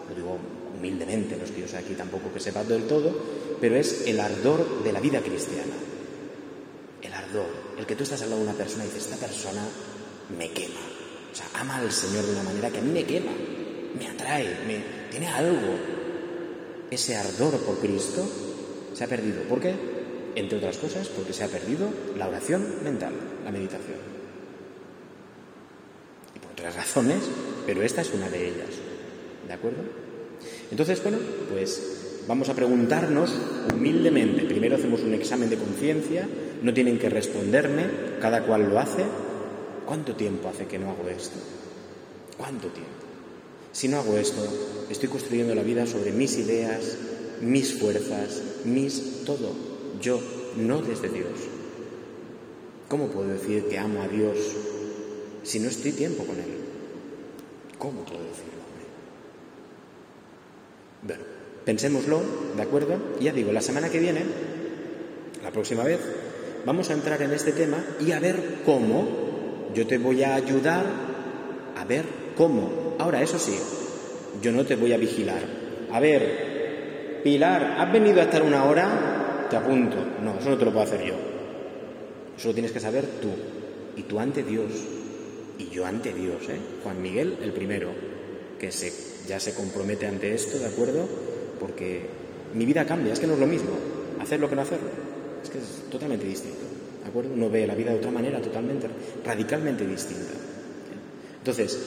lo 0.07 0.15
digo 0.15 0.39
humildemente, 0.77 1.35
no 1.35 1.43
es 1.43 1.51
que 1.51 1.67
yo 1.67 1.77
aquí 1.77 1.95
tampoco 1.95 2.33
que 2.33 2.39
sepa 2.39 2.63
del 2.63 2.83
todo, 2.83 3.13
pero 3.59 3.75
es 3.75 4.07
el 4.07 4.17
ardor 4.21 4.83
de 4.85 4.93
la 4.93 5.01
vida 5.01 5.19
cristiana. 5.19 5.75
El 7.01 7.13
ardor, 7.13 7.47
el 7.77 7.85
que 7.85 7.97
tú 7.97 8.03
estás 8.03 8.21
al 8.21 8.29
lado 8.29 8.41
de 8.41 8.47
una 8.47 8.57
persona 8.57 8.85
y 8.85 8.87
dices, 8.87 9.11
esta 9.11 9.17
persona 9.17 9.67
me 10.37 10.49
quema. 10.51 10.79
O 11.29 11.35
sea, 11.35 11.47
ama 11.55 11.75
al 11.75 11.91
Señor 11.91 12.25
de 12.25 12.31
una 12.31 12.43
manera 12.43 12.69
que 12.69 12.77
a 12.77 12.81
mí 12.81 12.91
me 12.91 13.03
quema, 13.03 13.31
me 13.99 14.07
atrae, 14.07 14.47
me, 14.65 14.81
tiene 15.11 15.27
algo. 15.27 15.75
Ese 16.89 17.17
ardor 17.17 17.57
por 17.65 17.79
Cristo 17.79 18.25
se 18.93 19.03
ha 19.03 19.07
perdido. 19.07 19.43
¿Por 19.43 19.59
qué? 19.59 19.73
entre 20.35 20.57
otras 20.57 20.77
cosas 20.77 21.07
porque 21.09 21.33
se 21.33 21.43
ha 21.43 21.47
perdido 21.47 21.89
la 22.17 22.27
oración 22.27 22.83
mental, 22.83 23.13
la 23.43 23.51
meditación. 23.51 24.12
Otras 26.63 26.77
razones, 26.77 27.17
pero 27.65 27.83
esta 27.83 27.99
es 27.99 28.13
una 28.13 28.29
de 28.29 28.47
ellas. 28.47 28.69
¿De 29.45 29.51
acuerdo? 29.51 29.79
Entonces, 30.71 31.03
bueno, 31.03 31.17
pues 31.51 32.23
vamos 32.25 32.47
a 32.47 32.53
preguntarnos 32.53 33.33
humildemente. 33.73 34.45
Primero 34.45 34.77
hacemos 34.77 35.01
un 35.01 35.13
examen 35.13 35.49
de 35.49 35.57
conciencia, 35.57 36.25
no 36.61 36.73
tienen 36.73 36.99
que 36.99 37.09
responderme, 37.09 37.83
cada 38.21 38.45
cual 38.45 38.69
lo 38.69 38.79
hace. 38.79 39.03
¿Cuánto 39.85 40.15
tiempo 40.15 40.47
hace 40.47 40.65
que 40.65 40.79
no 40.79 40.91
hago 40.91 41.09
esto? 41.09 41.35
¿Cuánto 42.37 42.69
tiempo? 42.69 42.91
Si 43.73 43.89
no 43.89 43.97
hago 43.97 44.15
esto, 44.15 44.41
estoy 44.89 45.09
construyendo 45.09 45.53
la 45.55 45.63
vida 45.63 45.85
sobre 45.85 46.13
mis 46.13 46.37
ideas, 46.37 46.97
mis 47.41 47.77
fuerzas, 47.77 48.41
mis 48.63 49.25
todo 49.25 49.51
yo, 50.01 50.21
no 50.55 50.81
desde 50.81 51.09
Dios. 51.09 51.27
¿Cómo 52.87 53.07
puedo 53.07 53.27
decir 53.27 53.65
que 53.67 53.77
amo 53.77 54.01
a 54.01 54.07
Dios 54.07 54.37
si 55.43 55.59
no 55.59 55.69
estoy 55.69 55.91
tiempo 55.91 56.25
con 56.25 56.37
Él? 56.37 56.53
¿Cómo 57.77 58.03
puedo 58.03 58.19
decirlo? 58.19 58.63
Bueno, 61.03 61.23
pensémoslo, 61.65 62.21
¿de 62.55 62.61
acuerdo? 62.61 62.97
Y 63.19 63.25
ya 63.25 63.33
digo, 63.33 63.51
la 63.51 63.61
semana 63.61 63.89
que 63.89 63.99
viene, 63.99 64.21
la 65.43 65.51
próxima 65.51 65.83
vez, 65.83 65.99
vamos 66.65 66.89
a 66.89 66.93
entrar 66.93 67.21
en 67.21 67.31
este 67.31 67.51
tema 67.51 67.83
y 67.99 68.11
a 68.11 68.19
ver 68.19 68.61
cómo 68.65 69.69
yo 69.73 69.85
te 69.85 69.97
voy 69.97 70.23
a 70.23 70.35
ayudar 70.35 70.85
a 71.75 71.85
ver 71.85 72.05
cómo. 72.37 72.95
Ahora, 72.99 73.21
eso 73.21 73.37
sí, 73.37 73.57
yo 74.41 74.51
no 74.51 74.65
te 74.65 74.75
voy 74.75 74.93
a 74.93 74.97
vigilar. 74.97 75.41
A 75.91 75.99
ver, 75.99 77.21
Pilar, 77.23 77.77
¿has 77.79 77.91
venido 77.91 78.19
a 78.19 78.23
estar 78.23 78.43
una 78.43 78.65
hora? 78.65 79.23
te 79.53 79.57
apunto. 79.57 79.97
No, 80.23 80.39
eso 80.39 80.49
no 80.49 80.57
te 80.57 80.65
lo 80.65 80.71
puedo 80.71 80.83
hacer 80.83 81.03
yo. 81.03 81.13
Eso 82.35 82.47
lo 82.47 82.53
tienes 82.55 82.71
que 82.71 82.79
saber 82.79 83.05
tú. 83.21 83.29
Y 83.95 84.01
tú 84.03 84.19
ante 84.19 84.41
Dios. 84.41 84.71
Y 85.57 85.69
yo 85.69 85.85
ante 85.85 86.13
Dios, 86.13 86.41
¿eh? 86.49 86.57
Juan 86.83 87.01
Miguel, 87.01 87.37
el 87.41 87.51
primero, 87.51 87.89
que 88.59 88.71
se, 88.71 88.91
ya 89.27 89.39
se 89.39 89.53
compromete 89.53 90.07
ante 90.07 90.33
esto, 90.33 90.57
¿de 90.57 90.65
acuerdo? 90.65 91.07
Porque 91.59 92.07
mi 92.53 92.65
vida 92.65 92.85
cambia, 92.85 93.13
es 93.13 93.19
que 93.19 93.27
no 93.27 93.33
es 93.33 93.39
lo 93.39 93.47
mismo 93.47 93.71
hacerlo 94.23 94.49
que 94.49 94.55
no 94.55 94.61
hacerlo. 94.61 94.89
Es 95.43 95.49
que 95.49 95.57
es 95.59 95.89
totalmente 95.91 96.25
distinto, 96.25 96.63
¿de 97.03 97.09
acuerdo? 97.09 97.31
Uno 97.33 97.49
ve 97.49 97.67
la 97.67 97.75
vida 97.75 97.91
de 97.91 97.97
otra 97.97 98.11
manera, 98.11 98.41
totalmente, 98.41 98.87
radicalmente 99.23 99.85
distinta. 99.85 100.31
Entonces, 101.37 101.77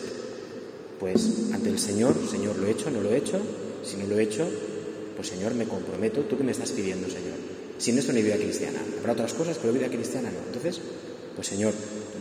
pues 1.01 1.51
ante 1.53 1.71
el 1.71 1.79
Señor, 1.79 2.15
Señor, 2.31 2.57
¿lo 2.59 2.67
he 2.67 2.71
hecho? 2.71 2.91
¿No 2.91 3.01
lo 3.01 3.11
he 3.11 3.17
hecho? 3.17 3.41
Si 3.83 3.97
no 3.97 4.07
lo 4.07 4.19
he 4.19 4.23
hecho, 4.23 4.47
pues 5.17 5.29
Señor, 5.29 5.55
me 5.55 5.67
comprometo, 5.67 6.21
¿tú 6.23 6.37
qué 6.37 6.45
me 6.45 6.53
estás 6.53 6.73
pidiendo, 6.73 7.09
Señor? 7.09 7.37
Sin 7.79 7.99
esto 7.99 8.13
no 8.13 8.19
hay 8.19 8.25
vida 8.25 8.37
cristiana. 8.37 8.79
Habrá 8.99 9.13
otras 9.13 9.33
cosas, 9.33 9.59
pero 9.61 9.73
vida 9.73 9.89
cristiana 9.89 10.31
no. 10.31 10.39
Entonces, 10.47 10.81
pues 11.35 11.47
Señor, 11.47 11.73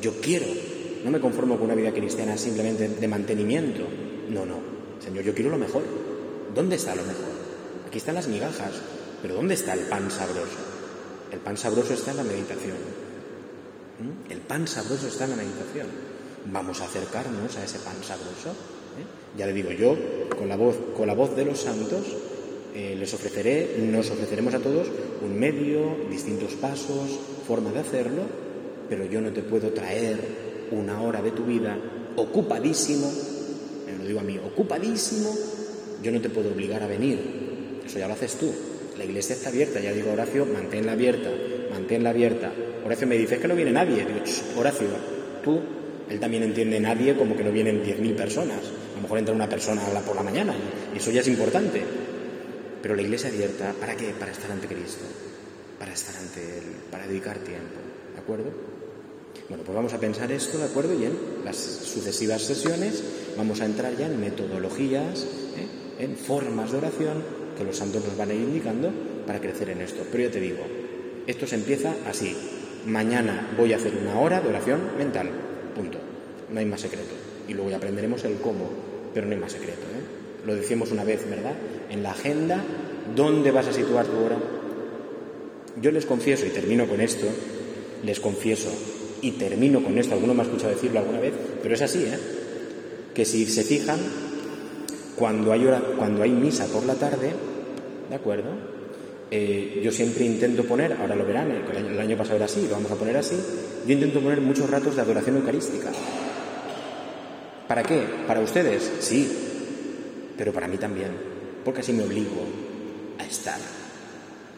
yo 0.01 0.13
quiero, 0.21 0.47
no 1.05 1.11
me 1.11 1.19
conformo 1.19 1.55
con 1.55 1.65
una 1.65 1.75
vida 1.75 1.93
cristiana 1.93 2.35
simplemente 2.35 2.89
de 2.89 3.07
mantenimiento. 3.07 3.83
No, 4.27 4.43
no. 4.43 4.55
Señor, 4.99 5.23
yo 5.23 5.35
quiero 5.35 5.51
lo 5.51 5.57
mejor. 5.59 5.83
¿Dónde 6.55 6.77
está 6.77 6.95
lo 6.95 7.03
mejor? 7.03 7.29
Aquí 7.87 7.99
están 7.99 8.15
las 8.15 8.27
migajas, 8.27 8.71
pero 9.21 9.35
¿dónde 9.35 9.53
está 9.53 9.73
el 9.73 9.81
pan 9.81 10.09
sabroso? 10.09 10.57
El 11.31 11.39
pan 11.41 11.57
sabroso 11.57 11.93
está 11.93 12.09
en 12.09 12.17
la 12.17 12.23
meditación. 12.23 12.77
¿Mm? 13.99 14.31
El 14.31 14.39
pan 14.39 14.67
sabroso 14.67 15.07
está 15.07 15.25
en 15.25 15.29
la 15.29 15.35
meditación. 15.35 15.87
Vamos 16.51 16.81
a 16.81 16.85
acercarnos 16.85 17.55
a 17.55 17.63
ese 17.63 17.77
pan 17.79 18.03
sabroso. 18.03 18.49
¿eh? 18.49 19.37
Ya 19.37 19.45
le 19.45 19.53
digo 19.53 19.71
yo, 19.71 19.95
con 20.35 20.49
la 20.49 20.55
voz, 20.55 20.75
con 20.97 21.05
la 21.05 21.13
voz 21.13 21.35
de 21.35 21.45
los 21.45 21.59
santos, 21.59 22.01
eh, 22.73 22.95
les 22.97 23.13
ofreceré, 23.13 23.77
nos 23.77 24.09
ofreceremos 24.09 24.55
a 24.55 24.59
todos 24.59 24.87
un 25.23 25.39
medio, 25.39 25.97
distintos 26.09 26.53
pasos, 26.53 27.19
forma 27.45 27.71
de 27.71 27.81
hacerlo, 27.81 28.23
pero 28.89 29.05
yo 29.05 29.21
no 29.21 29.31
te 29.31 29.43
puedo 29.43 29.69
traer 29.69 30.44
una 30.71 31.01
hora 31.01 31.21
de 31.21 31.31
tu 31.31 31.43
vida 31.43 31.77
ocupadísimo, 32.15 33.11
me 33.85 33.97
lo 33.97 34.07
digo 34.07 34.19
a 34.19 34.23
mí, 34.23 34.37
ocupadísimo, 34.37 35.33
yo 36.01 36.11
no 36.11 36.21
te 36.21 36.29
puedo 36.29 36.51
obligar 36.51 36.83
a 36.83 36.87
venir, 36.87 37.81
eso 37.85 37.99
ya 37.99 38.07
lo 38.07 38.13
haces 38.13 38.35
tú. 38.35 38.51
La 38.97 39.03
iglesia 39.03 39.35
está 39.35 39.49
abierta, 39.49 39.79
ya 39.79 39.91
digo, 39.91 40.11
Horacio, 40.11 40.45
manténla 40.45 40.93
abierta, 40.93 41.29
manténla 41.71 42.11
abierta. 42.11 42.51
Horacio 42.85 43.07
me 43.07 43.17
dice, 43.17 43.39
que 43.39 43.47
no 43.47 43.55
viene 43.55 43.71
nadie. 43.71 44.05
Horacio, 44.57 44.87
tú, 45.43 45.59
él 46.09 46.19
también 46.19 46.43
entiende 46.43 46.79
nadie 46.79 47.15
como 47.15 47.35
que 47.35 47.43
no 47.43 47.51
vienen 47.51 47.83
10.000 47.83 48.15
personas. 48.15 48.59
A 48.93 48.95
lo 48.95 49.01
mejor 49.01 49.19
entra 49.19 49.35
una 49.35 49.49
persona 49.49 49.81
por 50.05 50.15
la 50.15 50.23
mañana, 50.23 50.53
y 50.93 50.97
eso 50.97 51.11
ya 51.11 51.21
es 51.21 51.27
importante. 51.27 51.81
Pero 52.81 52.95
la 52.95 53.01
iglesia 53.01 53.29
abierta, 53.29 53.73
¿para 53.79 53.95
qué? 53.95 54.13
Para 54.17 54.31
estar 54.31 54.51
ante 54.51 54.67
Cristo, 54.67 55.03
para 55.79 55.91
estar 55.91 56.15
ante 56.15 56.39
Él, 56.39 56.63
para 56.91 57.07
dedicar 57.07 57.37
tiempo. 57.39 57.75
¿De 58.13 58.21
acuerdo? 58.21 58.74
Bueno, 59.49 59.63
pues 59.63 59.75
vamos 59.75 59.93
a 59.93 59.99
pensar 59.99 60.31
esto, 60.31 60.57
¿de 60.57 60.65
acuerdo? 60.65 60.93
Y 60.99 61.05
en 61.05 61.13
las 61.43 61.57
sucesivas 61.57 62.41
sesiones 62.41 63.03
vamos 63.37 63.61
a 63.61 63.65
entrar 63.65 63.95
ya 63.97 64.07
en 64.07 64.19
metodologías, 64.19 65.23
¿eh? 65.23 66.03
en 66.03 66.15
formas 66.15 66.71
de 66.71 66.77
oración 66.77 67.23
que 67.57 67.63
los 67.63 67.77
santos 67.77 68.03
nos 68.03 68.17
van 68.17 68.31
a 68.31 68.33
ir 68.33 68.41
indicando 68.41 68.91
para 69.25 69.39
crecer 69.39 69.69
en 69.69 69.81
esto. 69.81 70.03
Pero 70.11 70.25
yo 70.25 70.31
te 70.31 70.39
digo, 70.39 70.63
esto 71.27 71.47
se 71.47 71.55
empieza 71.55 71.93
así. 72.07 72.35
Mañana 72.85 73.53
voy 73.57 73.73
a 73.73 73.77
hacer 73.77 73.93
una 73.95 74.19
hora 74.19 74.41
de 74.41 74.49
oración 74.49 74.79
mental. 74.97 75.29
Punto. 75.75 75.97
No 76.51 76.59
hay 76.59 76.65
más 76.65 76.81
secreto. 76.81 77.13
Y 77.47 77.53
luego 77.53 77.69
ya 77.69 77.77
aprenderemos 77.77 78.23
el 78.25 78.35
cómo, 78.37 78.69
pero 79.13 79.27
no 79.27 79.33
hay 79.33 79.39
más 79.39 79.51
secreto. 79.51 79.81
¿eh? 79.81 80.45
Lo 80.45 80.55
decíamos 80.55 80.91
una 80.91 81.03
vez, 81.03 81.27
¿verdad? 81.29 81.53
En 81.89 82.03
la 82.03 82.11
agenda, 82.11 82.63
¿dónde 83.15 83.51
vas 83.51 83.67
a 83.67 83.73
situar 83.73 84.05
tu 84.05 84.17
hora? 84.17 84.37
Yo 85.81 85.91
les 85.91 86.05
confieso, 86.05 86.45
y 86.45 86.49
termino 86.49 86.87
con 86.87 87.01
esto, 87.01 87.27
les 88.03 88.19
confieso, 88.19 88.69
y 89.25 89.31
termino 89.31 89.83
con 89.83 89.97
esto, 89.97 90.13
alguno 90.13 90.35
me 90.35 90.41
ha 90.41 90.45
escuchado 90.45 90.71
decirlo 90.71 90.99
alguna 90.99 91.19
vez, 91.19 91.33
pero 91.63 91.73
es 91.73 91.81
así, 91.81 92.03
¿eh? 92.03 92.19
que 93.11 93.25
si 93.25 93.47
se 93.47 93.63
fijan, 93.63 93.97
cuando 95.15 95.51
hay, 95.51 95.65
hora, 95.65 95.81
cuando 95.97 96.21
hay 96.21 96.29
misa 96.29 96.67
por 96.67 96.85
la 96.85 96.93
tarde, 96.93 97.31
¿de 98.07 98.15
acuerdo? 98.15 98.51
Eh, 99.31 99.81
yo 99.83 99.91
siempre 99.91 100.25
intento 100.25 100.63
poner, 100.65 100.93
ahora 100.93 101.15
lo 101.15 101.25
verán, 101.25 101.49
el 101.49 101.99
año 101.99 102.15
pasado 102.15 102.35
era 102.35 102.45
así, 102.45 102.67
lo 102.67 102.75
vamos 102.75 102.91
a 102.91 102.95
poner 102.95 103.17
así, 103.17 103.35
yo 103.87 103.93
intento 103.93 104.21
poner 104.21 104.41
muchos 104.41 104.69
ratos 104.69 104.95
de 104.95 105.01
adoración 105.01 105.37
eucarística. 105.37 105.89
¿Para 107.67 107.81
qué? 107.81 108.03
¿Para 108.27 108.41
ustedes? 108.41 108.91
Sí, 108.99 109.27
pero 110.37 110.53
para 110.53 110.67
mí 110.67 110.77
también, 110.77 111.09
porque 111.63 111.79
así 111.79 111.93
me 111.93 112.03
obligo 112.03 112.45
a 113.17 113.25
estar, 113.25 113.57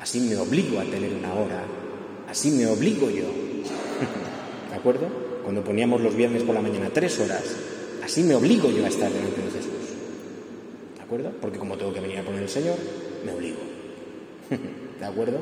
así 0.02 0.20
me 0.20 0.36
obligo 0.36 0.78
a 0.78 0.84
tener 0.84 1.14
una 1.14 1.34
hora, 1.36 1.64
así 2.30 2.52
me 2.52 2.68
obligo 2.68 3.10
yo. 3.10 3.47
¿De 4.88 4.94
acuerdo? 4.94 5.14
Cuando 5.44 5.66
poníamos 5.66 6.00
los 6.00 6.16
viernes 6.16 6.44
por 6.44 6.56
la 6.56 6.62
mañana 6.62 6.90
tres 6.94 7.20
horas, 7.20 7.44
así 8.06 8.24
me 8.24 8.36
obligo 8.36 8.72
yo 8.72 8.86
a 8.86 8.88
estar 8.88 9.12
delante 9.12 9.42
de 9.42 9.52
Jesús. 9.52 9.74
¿De 10.96 11.04
acuerdo? 11.04 11.34
Porque 11.42 11.60
como 11.60 11.78
tengo 11.78 11.94
que 11.94 12.00
venir 12.00 12.20
a 12.20 12.24
poner 12.24 12.44
el 12.44 12.48
Señor, 12.48 12.78
me 13.26 13.34
obligo. 13.34 13.58
¿De 15.00 15.06
acuerdo? 15.06 15.40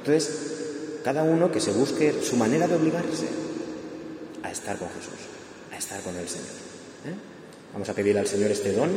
Entonces, 0.00 1.00
cada 1.02 1.22
uno 1.22 1.50
que 1.50 1.58
se 1.58 1.72
busque 1.72 2.12
su 2.22 2.36
manera 2.36 2.68
de 2.68 2.74
obligarse 2.74 3.26
a 4.42 4.50
estar 4.50 4.76
con 4.76 4.88
Jesús, 4.88 5.24
a 5.72 5.78
estar 5.78 6.02
con 6.02 6.14
el 6.14 6.28
Señor. 6.28 6.46
¿eh? 7.06 7.16
Vamos 7.72 7.88
a 7.88 7.94
pedir 7.94 8.18
al 8.18 8.26
Señor 8.26 8.50
este 8.50 8.72
don 8.72 8.90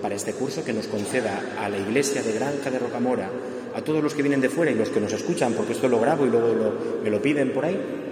para 0.00 0.14
este 0.14 0.32
curso 0.32 0.64
que 0.64 0.72
nos 0.72 0.86
conceda 0.86 1.42
a 1.60 1.68
la 1.68 1.76
iglesia 1.76 2.22
de 2.22 2.32
Granja 2.32 2.70
de 2.70 2.78
Rocamora, 2.78 3.30
a 3.74 3.82
todos 3.82 4.02
los 4.02 4.14
que 4.14 4.22
vienen 4.22 4.40
de 4.40 4.48
fuera 4.48 4.72
y 4.72 4.76
los 4.76 4.88
que 4.88 5.00
nos 5.00 5.12
escuchan, 5.12 5.52
porque 5.52 5.74
esto 5.74 5.88
lo 5.88 6.00
grabo 6.00 6.24
y 6.24 6.30
luego 6.30 6.72
me 7.04 7.10
lo 7.10 7.20
piden 7.20 7.52
por 7.52 7.66
ahí, 7.66 8.05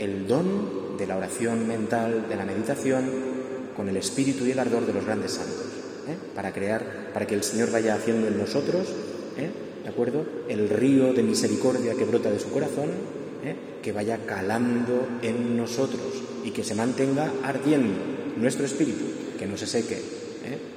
el 0.00 0.26
don 0.26 0.96
de 0.96 1.06
la 1.06 1.16
oración 1.16 1.68
mental, 1.68 2.26
de 2.28 2.36
la 2.36 2.46
meditación, 2.46 3.04
con 3.76 3.88
el 3.88 3.96
espíritu 3.96 4.46
y 4.46 4.50
el 4.50 4.58
ardor 4.58 4.86
de 4.86 4.94
los 4.94 5.04
grandes 5.04 5.32
santos, 5.32 5.66
¿eh? 6.08 6.16
para 6.34 6.52
crear, 6.52 7.12
para 7.12 7.26
que 7.26 7.34
el 7.34 7.42
Señor 7.42 7.70
vaya 7.70 7.94
haciendo 7.94 8.26
en 8.26 8.38
nosotros, 8.38 8.88
¿eh? 9.36 9.50
¿de 9.82 9.88
acuerdo? 9.88 10.24
El 10.48 10.68
río 10.68 11.12
de 11.12 11.22
misericordia 11.22 11.94
que 11.94 12.04
brota 12.04 12.30
de 12.30 12.40
su 12.40 12.50
corazón, 12.50 12.88
¿eh? 13.44 13.54
que 13.82 13.92
vaya 13.92 14.18
calando 14.26 15.06
en 15.22 15.56
nosotros 15.56 16.22
y 16.44 16.50
que 16.50 16.64
se 16.64 16.74
mantenga 16.74 17.30
ardiendo 17.44 17.94
nuestro 18.38 18.64
espíritu, 18.64 19.04
que 19.38 19.46
no 19.46 19.56
se 19.56 19.66
seque, 19.66 20.00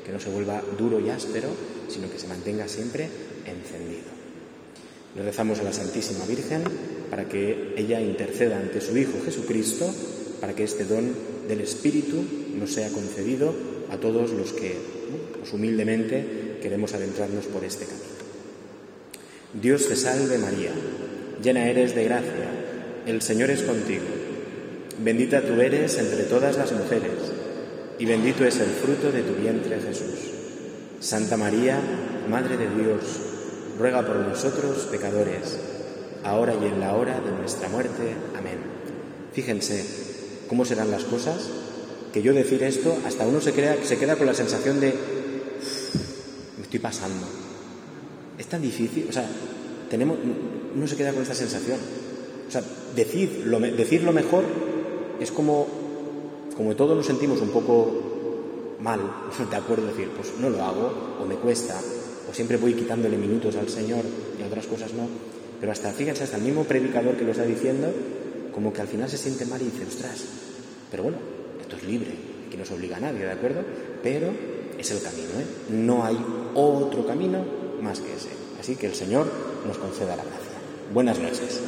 que 0.05 0.11
no 0.11 0.19
se 0.19 0.29
vuelva 0.29 0.61
duro 0.77 0.99
y 0.99 1.09
áspero, 1.09 1.47
sino 1.87 2.11
que 2.11 2.19
se 2.19 2.27
mantenga 2.27 2.67
siempre 2.67 3.07
encendido. 3.45 4.11
Le 5.15 5.23
rezamos 5.23 5.59
a 5.59 5.63
la 5.63 5.71
Santísima 5.71 6.25
Virgen 6.25 6.63
para 7.13 7.29
que 7.29 7.75
ella 7.77 8.01
interceda 8.01 8.57
ante 8.57 8.81
su 8.81 8.97
Hijo 8.97 9.21
Jesucristo, 9.23 9.85
para 10.41 10.55
que 10.55 10.63
este 10.63 10.83
don 10.83 11.13
del 11.47 11.61
Espíritu 11.61 12.23
nos 12.57 12.71
sea 12.71 12.89
concedido 12.89 13.53
a 13.91 13.97
todos 13.97 14.31
los 14.31 14.51
que 14.51 14.75
pues, 15.37 15.53
humildemente 15.53 16.57
queremos 16.59 16.91
adentrarnos 16.95 17.45
por 17.45 17.63
este 17.65 17.85
camino. 17.85 18.07
Dios 19.61 19.87
te 19.87 19.95
salve 19.95 20.39
María, 20.39 20.71
llena 21.43 21.69
eres 21.69 21.93
de 21.93 22.03
gracia, 22.03 22.49
el 23.05 23.21
Señor 23.21 23.51
es 23.51 23.61
contigo, 23.61 24.05
bendita 25.03 25.43
tú 25.43 25.61
eres 25.61 25.95
entre 25.99 26.23
todas 26.23 26.57
las 26.57 26.71
mujeres, 26.71 27.13
y 27.99 28.07
bendito 28.07 28.43
es 28.43 28.59
el 28.59 28.69
fruto 28.69 29.11
de 29.11 29.21
tu 29.21 29.35
vientre 29.35 29.79
Jesús. 29.79 30.31
Santa 30.99 31.37
María, 31.37 31.79
Madre 32.27 32.57
de 32.57 32.69
Dios, 32.69 33.03
ruega 33.77 34.03
por 34.03 34.15
nosotros 34.15 34.87
pecadores, 34.89 35.59
ahora 36.23 36.53
y 36.61 36.65
en 36.65 36.79
la 36.79 36.95
hora 36.95 37.19
de 37.19 37.31
nuestra 37.31 37.69
muerte. 37.69 38.15
Amén. 38.37 38.57
Fíjense 39.33 39.83
cómo 40.47 40.65
serán 40.65 40.91
las 40.91 41.03
cosas, 41.03 41.49
que 42.11 42.21
yo 42.21 42.33
decir 42.33 42.61
esto, 42.63 42.95
hasta 43.05 43.25
uno 43.25 43.41
se, 43.41 43.53
queda 43.53 44.15
con 44.15 44.27
la 44.27 44.33
sensación 44.33 44.79
de, 44.79 44.93
me 46.57 46.63
estoy 46.63 46.79
pasando. 46.79 47.25
Es 48.37 48.45
tan 48.47 48.61
difícil, 48.61 49.07
o 49.09 49.11
sea, 49.11 49.27
tenemos, 49.89 50.17
uno 50.75 50.87
se 50.87 50.95
queda 50.95 51.11
con 51.11 51.23
esta 51.23 51.33
sensación. 51.33 51.77
O 52.47 52.51
sea, 52.51 52.61
decir 52.95 53.45
lo 54.03 54.11
mejor 54.11 54.43
es 55.19 55.31
como, 55.31 55.67
como 56.55 56.75
todos 56.75 56.95
nos 56.95 57.05
sentimos 57.05 57.41
un 57.41 57.49
poco 57.49 58.77
mal, 58.79 58.99
de 59.49 59.55
acuerdo, 59.55 59.87
decir, 59.87 60.09
pues 60.15 60.33
no 60.39 60.49
lo 60.49 60.63
hago, 60.63 61.17
o 61.21 61.25
me 61.25 61.35
cuesta, 61.35 61.79
o 62.29 62.33
siempre 62.33 62.57
voy 62.57 62.73
quitándole 62.73 63.17
minutos 63.17 63.55
al 63.55 63.69
Señor 63.69 64.03
y 64.37 64.43
a 64.43 64.47
otras 64.47 64.67
cosas 64.67 64.93
no. 64.93 65.07
Pero 65.63 65.71
hasta, 65.71 65.93
fíjense, 65.93 66.25
hasta 66.25 66.35
el 66.35 66.43
mismo 66.43 66.65
predicador 66.65 67.15
que 67.15 67.23
lo 67.23 67.31
está 67.31 67.45
diciendo, 67.45 67.87
como 68.53 68.73
que 68.73 68.81
al 68.81 68.89
final 68.89 69.09
se 69.09 69.17
siente 69.17 69.45
mal 69.45 69.61
y 69.61 69.63
dice, 69.63 69.85
ostras, 69.87 70.21
pero 70.91 71.03
bueno, 71.03 71.19
esto 71.61 71.77
es 71.77 71.83
libre, 71.83 72.11
aquí 72.45 72.57
no 72.57 72.65
se 72.65 72.73
obliga 72.73 72.97
a 72.97 72.99
nadie, 72.99 73.19
¿de 73.19 73.31
acuerdo? 73.31 73.61
Pero 74.03 74.27
es 74.77 74.91
el 74.91 75.01
camino, 75.01 75.29
¿eh? 75.39 75.45
No 75.69 76.03
hay 76.03 76.17
otro 76.53 77.07
camino 77.07 77.45
más 77.81 78.01
que 78.01 78.13
ese. 78.13 78.27
Así 78.59 78.75
que 78.75 78.87
el 78.87 78.93
Señor 78.93 79.25
nos 79.65 79.77
conceda 79.77 80.17
la 80.17 80.25
gracia. 80.25 80.51
Buenas 80.93 81.17
noches. 81.17 81.61